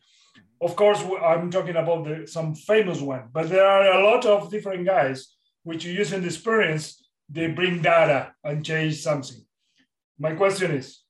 [0.61, 4.51] Of course, I'm talking about the, some famous one, but there are a lot of
[4.51, 9.41] different guys which using the experience, they bring data and change something.
[10.19, 11.03] My question is,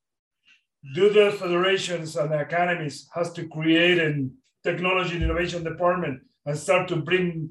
[0.94, 4.28] do the federations and academies has to create a
[4.62, 7.50] technology and innovation department and start to bring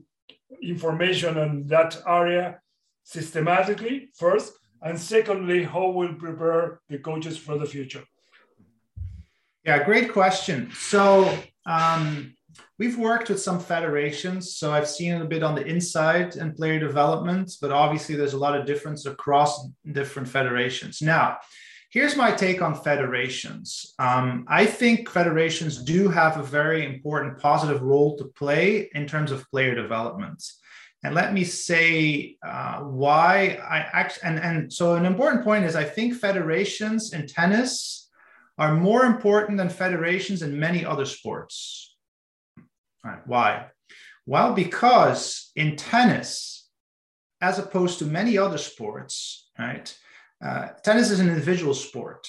[0.62, 2.60] information on that area
[3.04, 8.04] systematically first, and secondly, how we'll prepare the coaches for the future?
[9.66, 10.72] Yeah, great question.
[10.74, 12.34] So um,
[12.78, 16.80] we've worked with some federations, so I've seen a bit on the inside and player
[16.80, 21.02] development, but obviously there's a lot of difference across different federations.
[21.02, 21.38] Now,
[21.92, 23.94] here's my take on federations.
[24.00, 29.32] Um, I think federations do have a very important positive role to play in terms
[29.32, 30.42] of player development.
[31.04, 35.76] And let me say uh, why I actually, and, and so an important point is
[35.76, 37.99] I think federations in tennis
[38.60, 41.96] are more important than federations in many other sports.
[43.04, 43.26] Right.
[43.26, 43.68] Why?
[44.26, 46.70] Well, because in tennis,
[47.42, 49.98] as opposed to many other sports, right?
[50.44, 52.28] Uh, tennis is an individual sport,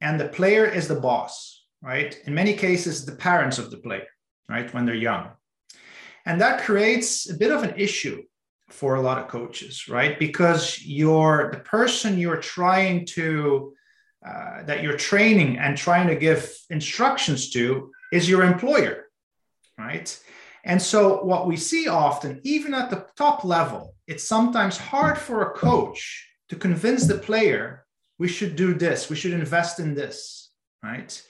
[0.00, 2.18] and the player is the boss, right?
[2.24, 4.06] In many cases, the parents of the player,
[4.48, 5.28] right, when they're young.
[6.26, 8.22] And that creates a bit of an issue
[8.70, 10.18] for a lot of coaches, right?
[10.18, 13.74] Because you're the person you're trying to,
[14.26, 19.06] uh, that you're training and trying to give instructions to is your employer,
[19.78, 20.18] right?
[20.64, 25.42] And so, what we see often, even at the top level, it's sometimes hard for
[25.42, 27.86] a coach to convince the player
[28.18, 30.50] we should do this, we should invest in this,
[30.82, 31.22] right?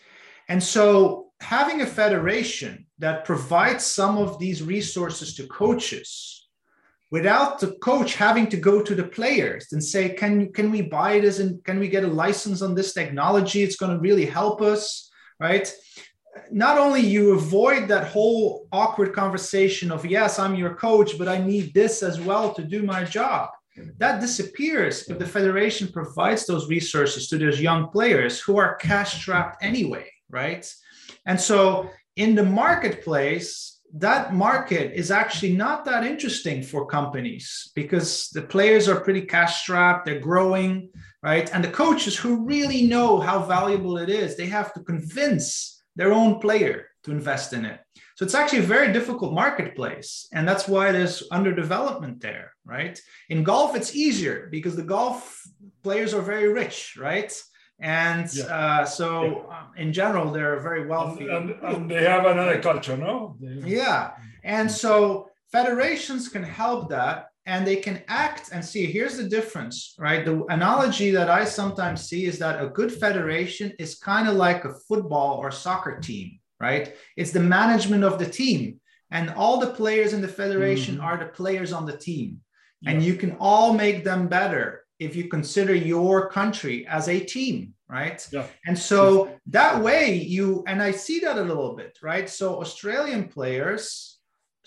[0.49, 6.47] And so, having a federation that provides some of these resources to coaches
[7.11, 11.21] without the coach having to go to the players and say, can, can we buy
[11.21, 13.63] this and can we get a license on this technology?
[13.63, 15.73] It's going to really help us, right?
[16.51, 21.39] not only you avoid that whole awkward conversation of yes i'm your coach but i
[21.39, 23.51] need this as well to do my job
[23.99, 29.21] that disappears if the federation provides those resources to those young players who are cash
[29.21, 30.73] strapped anyway right
[31.27, 38.28] and so in the marketplace that market is actually not that interesting for companies because
[38.30, 40.91] the players are pretty cash strapped they're growing
[41.22, 45.78] right and the coaches who really know how valuable it is they have to convince
[45.99, 47.80] their own player to invest in it.
[48.16, 50.28] So it's actually a very difficult marketplace.
[50.32, 52.99] And that's why there's underdevelopment there, right?
[53.28, 55.43] In golf, it's easier because the golf
[55.82, 57.32] players are very rich, right?
[57.81, 58.45] And yeah.
[58.45, 59.59] uh, so yeah.
[59.59, 61.29] um, in general, they're very wealthy.
[61.29, 63.37] And, and, and, they have another culture, no?
[63.41, 64.12] Yeah.
[64.43, 69.95] And so federations can help that and they can act and see here's the difference
[69.99, 74.37] right the analogy that i sometimes see is that a good federation is kind of
[74.37, 78.79] like a football or soccer team right it's the management of the team
[79.11, 81.05] and all the players in the federation mm-hmm.
[81.05, 82.39] are the players on the team
[82.83, 82.91] yeah.
[82.91, 87.74] and you can all make them better if you consider your country as a team
[87.88, 88.46] right yeah.
[88.66, 93.28] and so that way you and i see that a little bit right so australian
[93.28, 94.18] players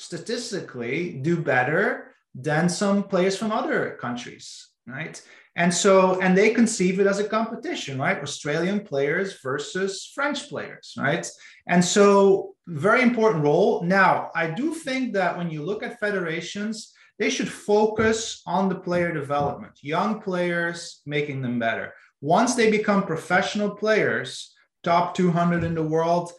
[0.01, 5.21] statistically do better than some players from other countries, right?
[5.55, 8.21] And so, and they conceive it as a competition, right?
[8.21, 11.27] Australian players versus French players, right?
[11.67, 13.83] And so, very important role.
[13.83, 18.73] Now, I do think that when you look at federations, they should focus on the
[18.73, 21.93] player development, young players, making them better.
[22.19, 26.31] Once they become professional players, top 200 in the world,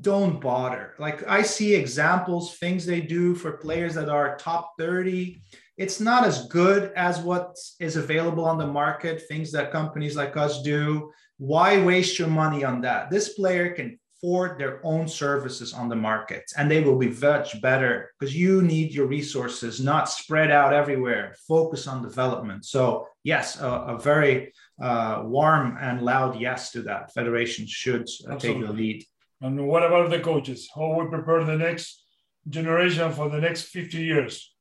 [0.00, 0.94] don't bother.
[0.98, 5.40] Like I see examples, things they do for players that are top 30.
[5.76, 10.36] It's not as good as what is available on the market, things that companies like
[10.36, 11.12] us do.
[11.38, 13.08] Why waste your money on that?
[13.08, 17.60] This player can afford their own services on the market and they will be much
[17.60, 21.34] better because you need your resources not spread out everywhere.
[21.46, 22.64] Focus on development.
[22.64, 27.12] So, yes, a, a very uh, warm and loud yes to that.
[27.12, 29.04] Federations should uh, take the lead.
[29.42, 30.70] And what about the coaches?
[30.74, 32.02] How we prepare the next
[32.48, 34.53] generation for the next 50 years?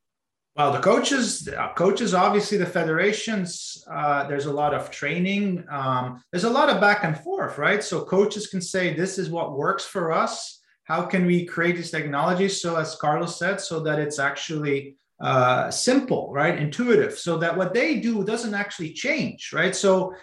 [0.56, 5.66] Well, the coaches, uh, coaches, obviously the federations, uh, there's a lot of training.
[5.72, 7.84] Um, there's a lot of back and forth, right?
[7.84, 10.60] So coaches can say, this is what works for us.
[10.84, 12.62] How can we create these technologies?
[12.62, 16.60] So as Carlos said, so that it's actually uh, simple, right?
[16.60, 19.76] Intuitive, so that what they do doesn't actually change, right?
[19.76, 20.14] So,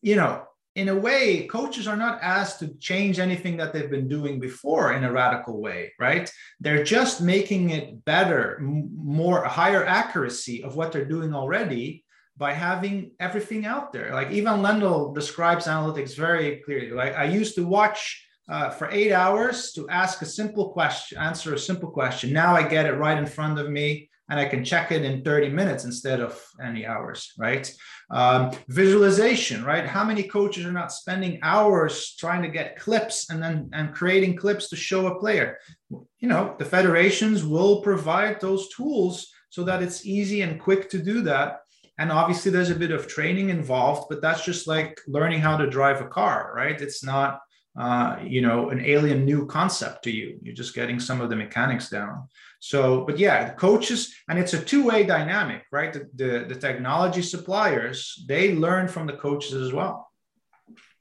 [0.00, 0.44] you know,
[0.76, 4.92] in a way, coaches are not asked to change anything that they've been doing before
[4.92, 6.30] in a radical way, right?
[6.60, 12.04] They're just making it better, more higher accuracy of what they're doing already
[12.36, 14.12] by having everything out there.
[14.12, 16.90] Like Ivan Lendl describes analytics very clearly.
[16.90, 21.54] Like I used to watch uh, for eight hours to ask a simple question, answer
[21.54, 22.34] a simple question.
[22.34, 25.22] Now I get it right in front of me and I can check it in
[25.22, 27.72] 30 minutes instead of any hours, right?
[28.10, 29.86] Um, visualization, right?
[29.86, 34.36] How many coaches are not spending hours trying to get clips and then and creating
[34.36, 35.58] clips to show a player?
[35.90, 40.98] You know, the federations will provide those tools so that it's easy and quick to
[40.98, 41.60] do that.
[41.98, 45.70] And obviously, there's a bit of training involved, but that's just like learning how to
[45.70, 46.78] drive a car, right?
[46.78, 47.40] It's not
[47.78, 50.38] uh, you know, an alien new concept to you.
[50.42, 52.28] You're just getting some of the mechanics down.
[52.58, 55.92] So, but yeah, coaches, and it's a two-way dynamic, right?
[55.92, 60.08] The, the, the technology suppliers, they learn from the coaches as well.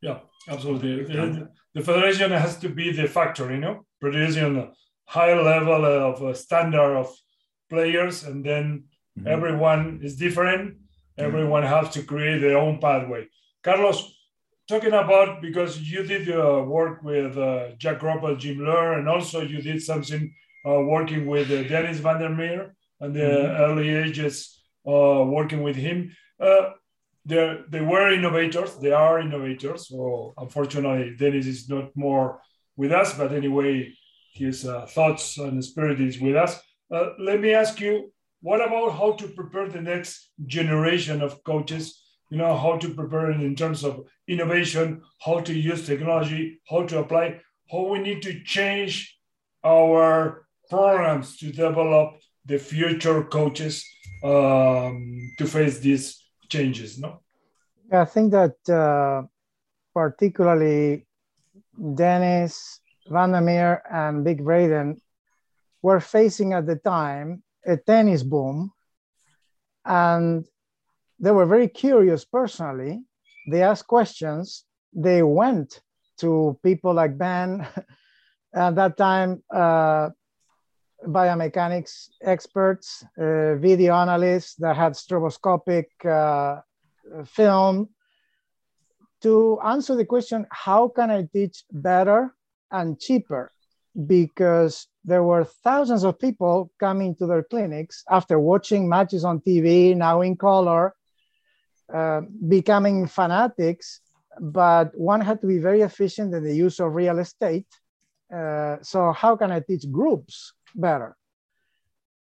[0.02, 0.20] Yeah,
[0.50, 1.04] absolutely.
[1.06, 4.72] The, the federation has to be the factor, you know, producing a
[5.06, 7.10] high level of a standard of
[7.70, 8.84] players, and then
[9.18, 9.28] mm-hmm.
[9.28, 10.74] everyone is different.
[10.74, 11.26] Mm-hmm.
[11.26, 13.28] Everyone has to create their own pathway.
[13.64, 14.15] Carlos,
[14.68, 19.42] talking about because you did uh, work with uh, Jack Groppel, Jim Loehr, and also
[19.42, 20.34] you did something
[20.66, 23.62] uh, working with uh, Dennis Van der Meer and the mm-hmm.
[23.62, 26.16] early ages, uh, working with him.
[26.40, 26.72] Uh,
[27.26, 28.76] they they were innovators.
[28.78, 29.90] They are innovators.
[29.90, 32.42] So unfortunately, Dennis is not more
[32.76, 33.18] with us.
[33.18, 33.94] But anyway,
[34.34, 36.60] his thoughts and spirit is with us.
[36.90, 42.05] let me ask you, what about how to prepare the next generation of coaches?
[42.30, 47.00] You know how to prepare in terms of innovation how to use technology how to
[47.00, 47.40] apply
[47.72, 49.18] how we need to change
[49.64, 53.86] our programs to develop the future coaches
[54.24, 57.22] um, to face these changes no?
[57.92, 59.28] I think that uh,
[59.94, 61.06] particularly
[61.94, 65.00] dennis van der and Vic Braden
[65.82, 68.72] were facing at the time a tennis boom
[69.86, 70.46] and
[71.20, 73.02] they were very curious personally.
[73.50, 74.66] They asked questions.
[74.94, 75.82] They went
[76.20, 77.68] to people like Ben,
[78.54, 80.10] at that time, uh,
[81.06, 86.62] biomechanics experts, uh, video analysts that had stroboscopic uh,
[87.26, 87.90] film
[89.22, 92.34] to answer the question how can I teach better
[92.72, 93.52] and cheaper?
[94.08, 99.96] Because there were thousands of people coming to their clinics after watching matches on TV,
[99.96, 100.96] now in color,
[101.94, 104.02] uh, becoming fanatics,
[104.40, 107.68] but one had to be very efficient in the use of real estate.
[108.34, 111.16] Uh, so how can I teach groups better?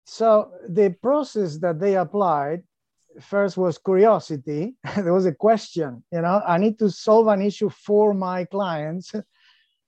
[0.04, 2.64] So the process that they applied
[3.20, 4.74] first was curiosity.
[4.96, 9.12] there was a question, you know, I need to solve an issue for my clients,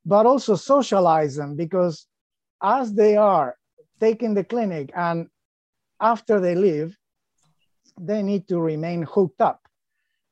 [0.07, 2.07] but also socialize them because
[2.63, 3.57] as they are
[4.01, 5.29] taking the clinic and
[6.01, 6.97] after they leave,
[8.01, 9.64] they need to remain hooked up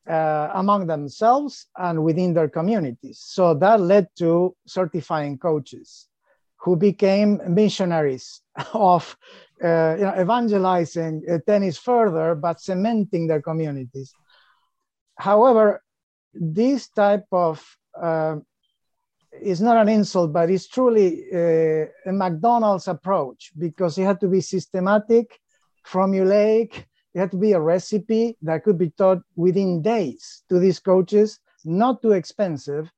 [0.09, 3.21] uh, among themselves and within their communities.
[3.23, 6.09] So that led to certifying coaches
[6.59, 8.41] who became missionaries
[8.75, 9.17] of
[9.63, 14.13] uh, you know, evangelizing uh, tennis further, but cementing their communities.
[15.17, 15.83] However,
[16.35, 17.65] this type of
[18.01, 18.37] uh,
[19.41, 24.29] is not an insult, but it's truly uh, a McDonald's approach because it had to
[24.29, 25.39] be systematic,
[25.87, 26.85] formulaic,
[27.15, 31.41] it had to be a recipe that could be taught within days to these coaches,
[31.65, 32.91] not too expensive,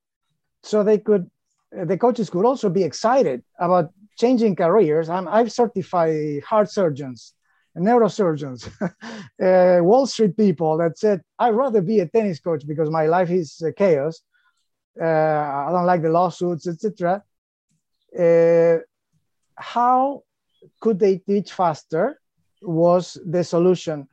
[0.62, 1.30] so they could
[1.72, 5.08] the coaches could also be excited about changing careers.
[5.08, 7.34] I'm, I've certified heart surgeons,
[7.76, 8.70] neurosurgeons,
[9.42, 13.30] uh, Wall Street people that said, I'd rather be a tennis coach because my life
[13.30, 14.20] is uh, chaos.
[15.00, 17.24] Uh, I don't like the lawsuits, etc.
[18.16, 18.78] Uh,
[19.56, 20.22] how
[20.80, 22.20] could they teach faster?
[22.64, 24.08] Was the solution.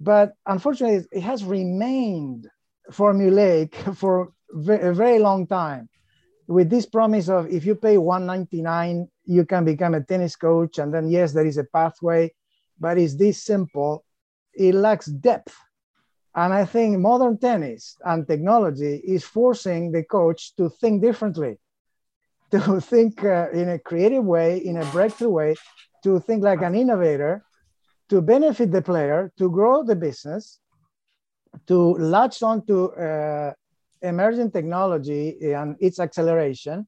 [0.00, 2.48] But unfortunately, it has remained
[2.90, 4.32] formulaic for
[4.68, 5.88] a very long time.
[6.48, 10.94] With this promise of if you pay 199 you can become a tennis coach and
[10.94, 12.32] then yes there is a pathway
[12.78, 14.04] but it's this simple.
[14.54, 15.56] It lacks depth.
[16.34, 21.58] And i think modern tennis and technology is forcing the coach to think differently
[22.50, 25.54] to think uh, in a creative way in a breakthrough way
[26.04, 27.45] to think like an innovator
[28.08, 30.60] to benefit the player, to grow the business,
[31.66, 33.52] to latch on to uh,
[34.02, 36.86] emerging technology and its acceleration,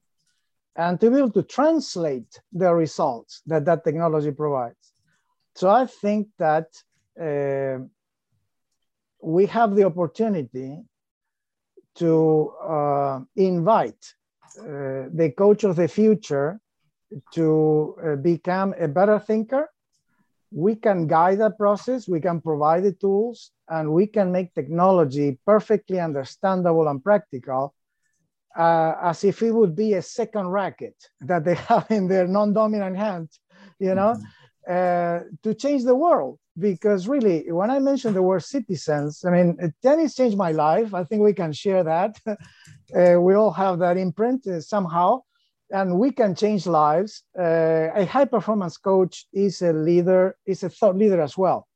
[0.77, 4.93] and to be able to translate the results that that technology provides.
[5.57, 6.69] So I think that
[7.21, 7.85] uh,
[9.21, 10.79] we have the opportunity
[11.97, 14.15] to uh, invite
[14.61, 16.61] uh, the coach of the future
[17.33, 19.69] to uh, become a better thinker
[20.51, 25.39] we can guide that process, we can provide the tools, and we can make technology
[25.45, 27.75] perfectly understandable and practical
[28.57, 32.97] uh, as if it would be a second racket that they have in their non-dominant
[32.97, 33.29] hand,
[33.79, 34.73] you know, mm-hmm.
[34.73, 36.39] uh, to change the world.
[36.59, 40.93] Because really, when I mention the word citizens, I mean, tennis changed my life.
[40.93, 42.17] I think we can share that.
[42.27, 45.21] uh, we all have that imprint uh, somehow
[45.71, 47.23] and we can change lives.
[47.39, 51.67] Uh, a high performance coach is a leader, is a thought leader as well,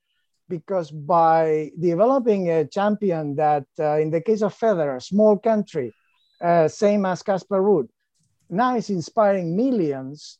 [0.49, 5.93] because by developing a champion that, uh, in the case of Federer, a small country,
[6.41, 7.89] uh, same as Casper Ruud.
[8.51, 10.39] Now is inspiring millions.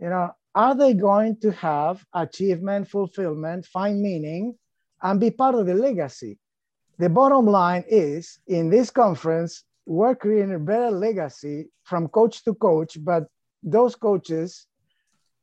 [0.00, 4.54] You know, are they going to have achievement, fulfillment, find meaning,
[5.02, 6.38] and be part of the legacy?
[6.98, 12.54] The bottom line is in this conference, we're creating a better legacy from coach to
[12.54, 13.24] coach, but
[13.62, 14.66] those coaches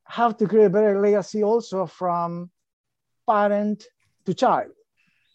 [0.05, 2.49] have to create a better legacy also from
[3.27, 3.85] parent
[4.25, 4.71] to child.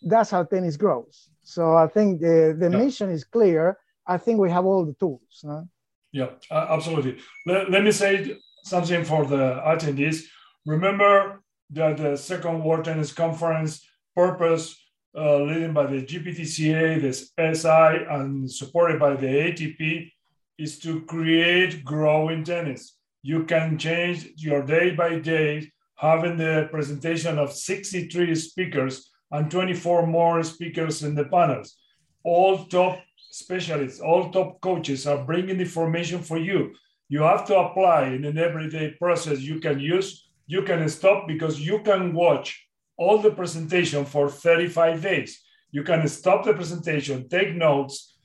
[0.03, 1.29] That's how tennis grows.
[1.43, 2.85] So I think the, the yeah.
[2.85, 3.79] mission is clear.
[4.07, 5.41] I think we have all the tools.
[5.43, 5.69] No?
[6.13, 7.19] Yeah, absolutely.
[7.47, 10.25] Let, let me say something for the attendees.
[10.67, 14.77] Remember that the second World Tennis Conference purpose,
[15.17, 20.11] uh, leading by the GPTCA, the SI, and supported by the ATP,
[20.59, 22.97] is to create growing tennis.
[23.23, 30.07] You can change your day by day, having the presentation of 63 speakers and 24
[30.07, 31.77] more speakers in the panels.
[32.25, 36.75] All top specialists, all top coaches are bringing information for you.
[37.09, 40.29] You have to apply in an everyday process you can use.
[40.47, 42.65] You can stop because you can watch
[42.97, 45.41] all the presentation for 35 days.
[45.71, 48.17] You can stop the presentation, take notes,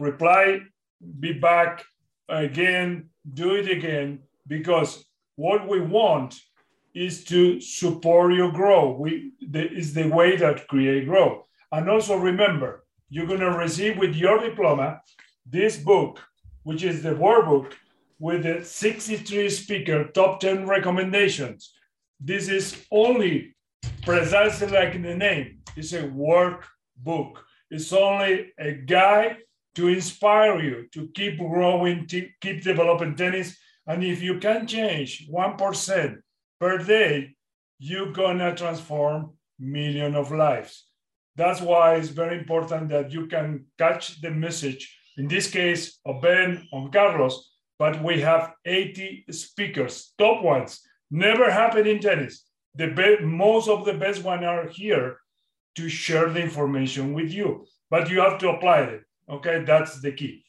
[0.00, 0.60] reply,
[1.20, 1.84] be back
[2.28, 5.04] again, do it again, because
[5.36, 6.34] what we want
[6.94, 8.98] is to support your growth.
[8.98, 11.44] We the, is the way that create growth.
[11.70, 15.00] And also remember, you're to receive with your diploma
[15.44, 16.20] this book,
[16.62, 17.72] which is the workbook
[18.18, 21.74] with the 63 speaker top 10 recommendations.
[22.18, 23.55] This is only
[24.02, 25.58] precisely like the name.
[25.76, 27.38] It's a workbook.
[27.70, 29.38] It's only a guide
[29.74, 33.56] to inspire you to keep growing, to keep developing tennis.
[33.86, 36.16] And if you can change 1%
[36.58, 37.36] per day,
[37.78, 40.86] you're gonna transform million of lives.
[41.36, 44.96] That's why it's very important that you can catch the message.
[45.18, 50.80] In this case, of Ben, on Carlos, but we have 80 speakers, top ones.
[51.10, 52.45] Never happened in tennis.
[52.76, 55.18] The be- most of the best one are here
[55.76, 59.02] to share the information with you, but you have to apply it.
[59.28, 60.44] Okay, that's the key.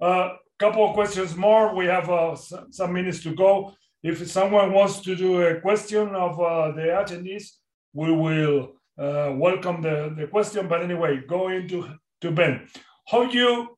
[0.00, 1.74] A uh, couple of questions more.
[1.74, 3.74] We have uh, some minutes to go.
[4.02, 7.46] If someone wants to do a question of uh, the attendees,
[7.92, 10.68] we will uh, welcome the, the question.
[10.68, 11.88] But anyway, go into
[12.20, 12.68] to Ben.
[13.06, 13.76] How you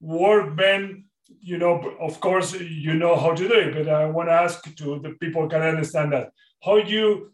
[0.00, 1.04] work, Ben?
[1.40, 4.62] You know, of course, you know how to do it, but I want to ask
[4.76, 6.30] to the people can understand that.
[6.62, 7.32] How do you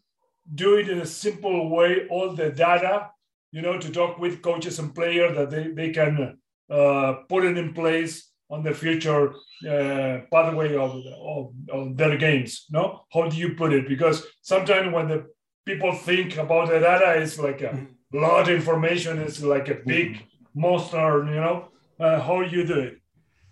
[0.52, 3.10] do it in a simple way, all the data,
[3.50, 6.38] you know, to talk with coaches and players that they, they can
[6.70, 9.32] uh, put it in place on the future
[9.68, 12.66] uh, pathway of, of, of, their games.
[12.70, 13.88] No, how do you put it?
[13.88, 15.26] Because sometimes when the
[15.64, 18.18] people think about the data, it's like a mm-hmm.
[18.18, 19.18] lot of information.
[19.18, 20.60] It's like a big mm-hmm.
[20.60, 21.24] monster.
[21.26, 21.68] You know,
[21.98, 22.98] uh, how you do it?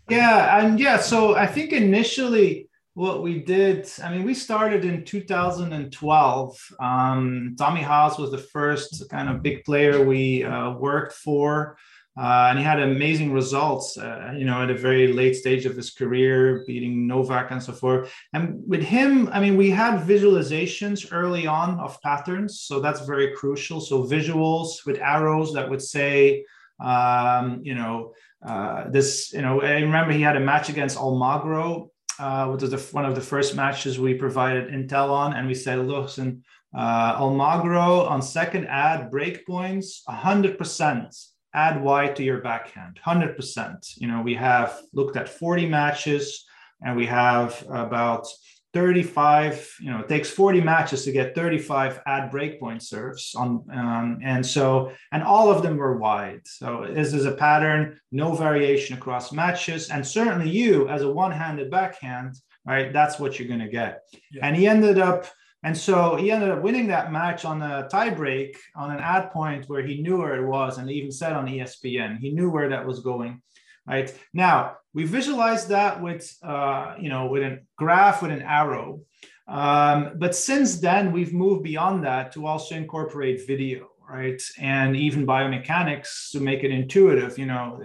[0.08, 0.98] Yeah, and yeah.
[0.98, 6.72] So I think initially what we did, I mean, we started in 2012.
[6.78, 11.78] Um, Tommy Haas was the first kind of big player we uh, worked for.
[12.14, 15.74] Uh, and he had amazing results, uh, you know, at a very late stage of
[15.74, 18.12] his career, beating Novak and so forth.
[18.34, 23.34] And with him, I mean, we had visualizations early on of patterns, so that's very
[23.34, 23.80] crucial.
[23.80, 26.44] So visuals with arrows that would say,
[26.84, 28.12] um, you know,
[28.46, 31.91] uh, this, you know, I remember he had a match against Almagro,
[32.22, 35.54] uh, which was the, one of the first matches we provided intel on, and we
[35.54, 36.44] said, listen,
[36.74, 44.08] uh, Almagro on second ad break points, 100% ad white to your backhand 100% you
[44.08, 46.46] know we have looked at 40 matches
[46.80, 48.26] and we have about
[48.72, 54.18] 35 you know it takes 40 matches to get 35 ad breakpoint serves on um,
[54.22, 58.96] and so and all of them were wide so this is a pattern no variation
[58.96, 62.34] across matches and certainly you as a one-handed backhand
[62.66, 64.46] right that's what you're going to get yeah.
[64.46, 65.26] and he ended up
[65.64, 69.68] and so he ended up winning that match on a tiebreak on an ad point
[69.68, 72.84] where he knew where it was and even said on ESPN, he knew where that
[72.84, 73.40] was going.
[73.86, 74.14] Right?
[74.32, 79.00] Now, we visualize that with, uh, you know, with a graph with an arrow.
[79.48, 84.42] Um, but since then, we've moved beyond that to also incorporate video right?
[84.58, 87.80] And even biomechanics to make it intuitive you know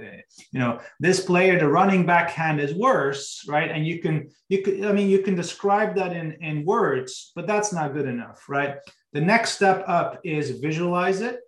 [0.51, 3.71] you know this player the running backhand is worse right?
[3.71, 7.47] And you can you can i mean you can describe that in in words but
[7.47, 8.75] that's not good enough right?
[9.13, 11.39] The next step up is visualize it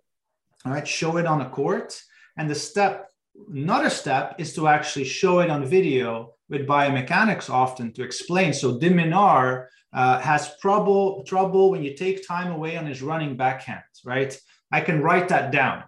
[0.64, 0.86] all right?
[0.86, 2.00] Show it on a court.
[2.36, 3.09] And the step
[3.48, 8.78] another step is to actually show it on video with biomechanics often to explain so
[8.78, 14.38] Diminar uh, has trouble trouble when you take time away on his running backhand, right?
[14.72, 15.84] I can write that down.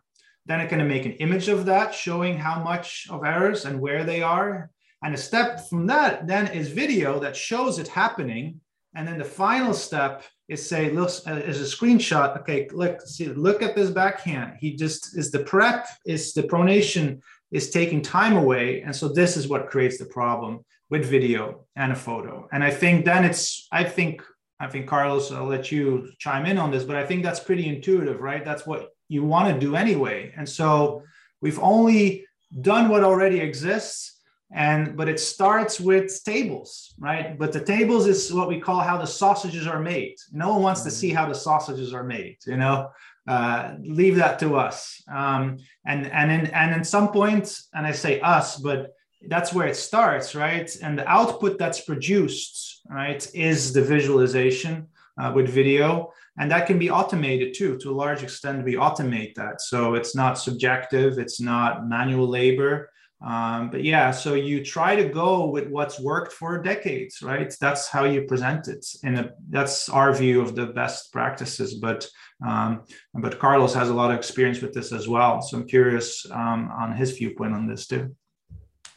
[0.46, 4.03] Then I can make an image of that showing how much of errors and where
[4.05, 4.70] they are.
[5.05, 8.61] And a step from that then is video that shows it happening.
[8.94, 12.38] And then the final step is say, look, uh, is a screenshot.
[12.40, 14.57] Okay, look, see, look at this backhand.
[14.61, 17.20] He just is the prep, is the pronation
[17.53, 18.80] is taking time away.
[18.80, 22.48] And so this is what creates the problem with video and a photo.
[22.53, 24.22] And I think then it's, I think,
[24.59, 27.68] I think Carlos, I'll let you chime in on this, but I think that's pretty
[27.68, 28.44] intuitive, right?
[28.44, 30.32] That's what you want to do anyway.
[30.36, 31.03] And so
[31.40, 32.26] we've only
[32.61, 34.20] done what already exists
[34.55, 38.98] and but it starts with tables right but the tables is what we call how
[38.98, 40.96] the sausages are made no one wants to mm-hmm.
[40.96, 42.90] see how the sausages are made you know
[43.29, 45.03] uh, leave that to us.
[45.12, 48.95] Um, and and in and in some point and i say us but
[49.29, 50.70] that's where it starts right?
[50.83, 54.89] And the output that's produced right is the visualization
[55.20, 56.12] uh, with video.
[56.39, 57.79] And that can be automated too.
[57.79, 59.61] To a large extent we automate that.
[59.61, 61.18] So it's not subjective.
[61.18, 62.91] It's not manual labor
[63.25, 67.55] um, but yeah, so you try to go with what's worked for decades, right?
[67.61, 68.85] That's how you present it.
[69.05, 71.75] And that's our view of the best practices.
[71.75, 72.09] But
[72.45, 72.83] um,
[73.14, 75.41] but Carlos has a lot of experience with this as well.
[75.41, 78.14] So I'm curious um, on his viewpoint on this too.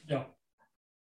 [0.07, 0.23] Yeah.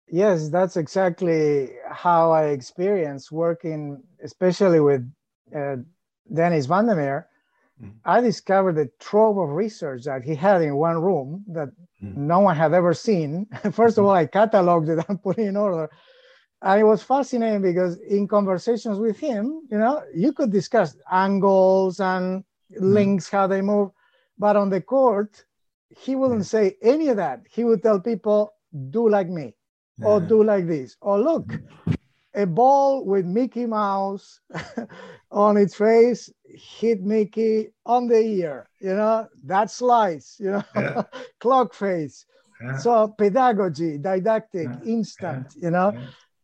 [0.09, 5.09] Yes, that's exactly how I experience working, especially with
[5.57, 5.77] uh,
[6.33, 6.87] Dennis Van
[7.81, 7.97] Mm-hmm.
[8.05, 11.69] I discovered the trove of research that he had in one room that
[12.03, 12.27] mm-hmm.
[12.27, 13.47] no one had ever seen.
[13.73, 15.91] First of all, I cataloged it and put it in order.
[16.63, 21.99] And it was fascinating because in conversations with him, you know, you could discuss angles
[22.01, 22.93] and mm-hmm.
[22.93, 23.91] links, how they move.
[24.39, 25.45] But on the court,
[25.89, 27.43] he wouldn't say any of that.
[27.51, 28.55] He would tell people,
[28.91, 29.55] do like me,
[30.03, 31.53] or do like this, or look,
[32.35, 34.41] a ball with Mickey Mouse
[35.31, 41.03] on its face hit Mickey on the ear, you know, that slice, you know, yeah.
[41.41, 42.27] clock face.
[42.63, 42.77] Yeah.
[42.79, 44.85] So pedagogy, didactic, yeah.
[44.85, 45.97] instant, you know,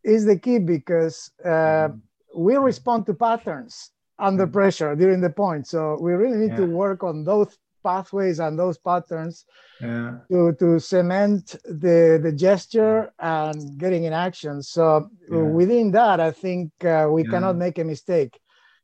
[0.02, 1.88] is the key because uh,
[2.34, 5.66] we respond to patterns under pressure during the point.
[5.66, 9.44] So we really need to work on those pathways and those patterns
[9.80, 10.18] yeah.
[10.30, 14.62] to, to cement the, the gesture and getting in action.
[14.62, 15.38] So yeah.
[15.38, 17.30] within that, I think uh, we yeah.
[17.30, 18.38] cannot make a mistake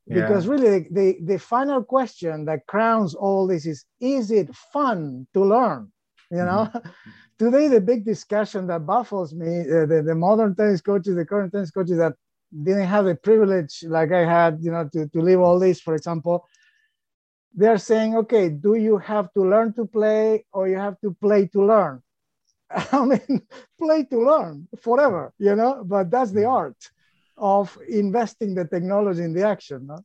[0.07, 5.43] because really the, the final question that crowns all this is, is it fun to
[5.43, 5.91] learn?
[6.31, 6.89] You know, mm-hmm.
[7.39, 11.51] today the big discussion that baffles me, uh, the, the modern tennis coaches, the current
[11.53, 12.13] tennis coaches that
[12.63, 15.95] didn't have the privilege like I had, you know, to, to live all this, for
[15.95, 16.45] example,
[17.55, 21.47] they're saying, okay, do you have to learn to play or you have to play
[21.47, 22.01] to learn?
[22.69, 23.41] I mean,
[23.79, 26.77] play to learn forever, you know, but that's the art
[27.37, 29.87] of investing the technology in the action.
[29.87, 29.99] No?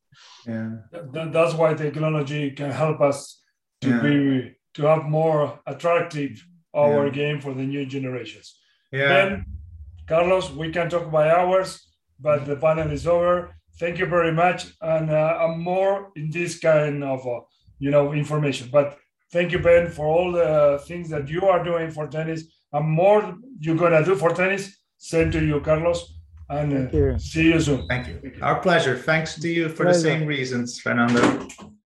[0.46, 1.30] Yeah.
[1.30, 3.42] That's why technology can help us
[3.82, 4.00] to yeah.
[4.00, 6.44] be to have more attractive
[6.74, 7.12] our yeah.
[7.12, 8.56] game for the new generations.
[8.92, 9.08] Yeah.
[9.08, 9.44] Then,
[10.06, 11.84] Carlos, we can talk by hours,
[12.18, 14.60] but the panel is over thank you very much.
[14.80, 17.40] And uh, i'm more in this kind of uh,
[17.78, 18.68] you know information.
[18.70, 18.98] But
[19.32, 20.50] thank you ben for all the
[20.86, 22.40] things that you are doing for tennis.
[22.72, 23.20] And more
[23.58, 24.62] you're gonna do for tennis
[24.98, 26.00] same to you carlos.
[26.48, 27.18] And uh, you.
[27.18, 27.86] see you soon.
[27.88, 28.16] Thank you.
[28.42, 28.96] Our pleasure.
[28.96, 29.98] Thanks to you for pleasure.
[29.98, 31.48] the same reasons fernando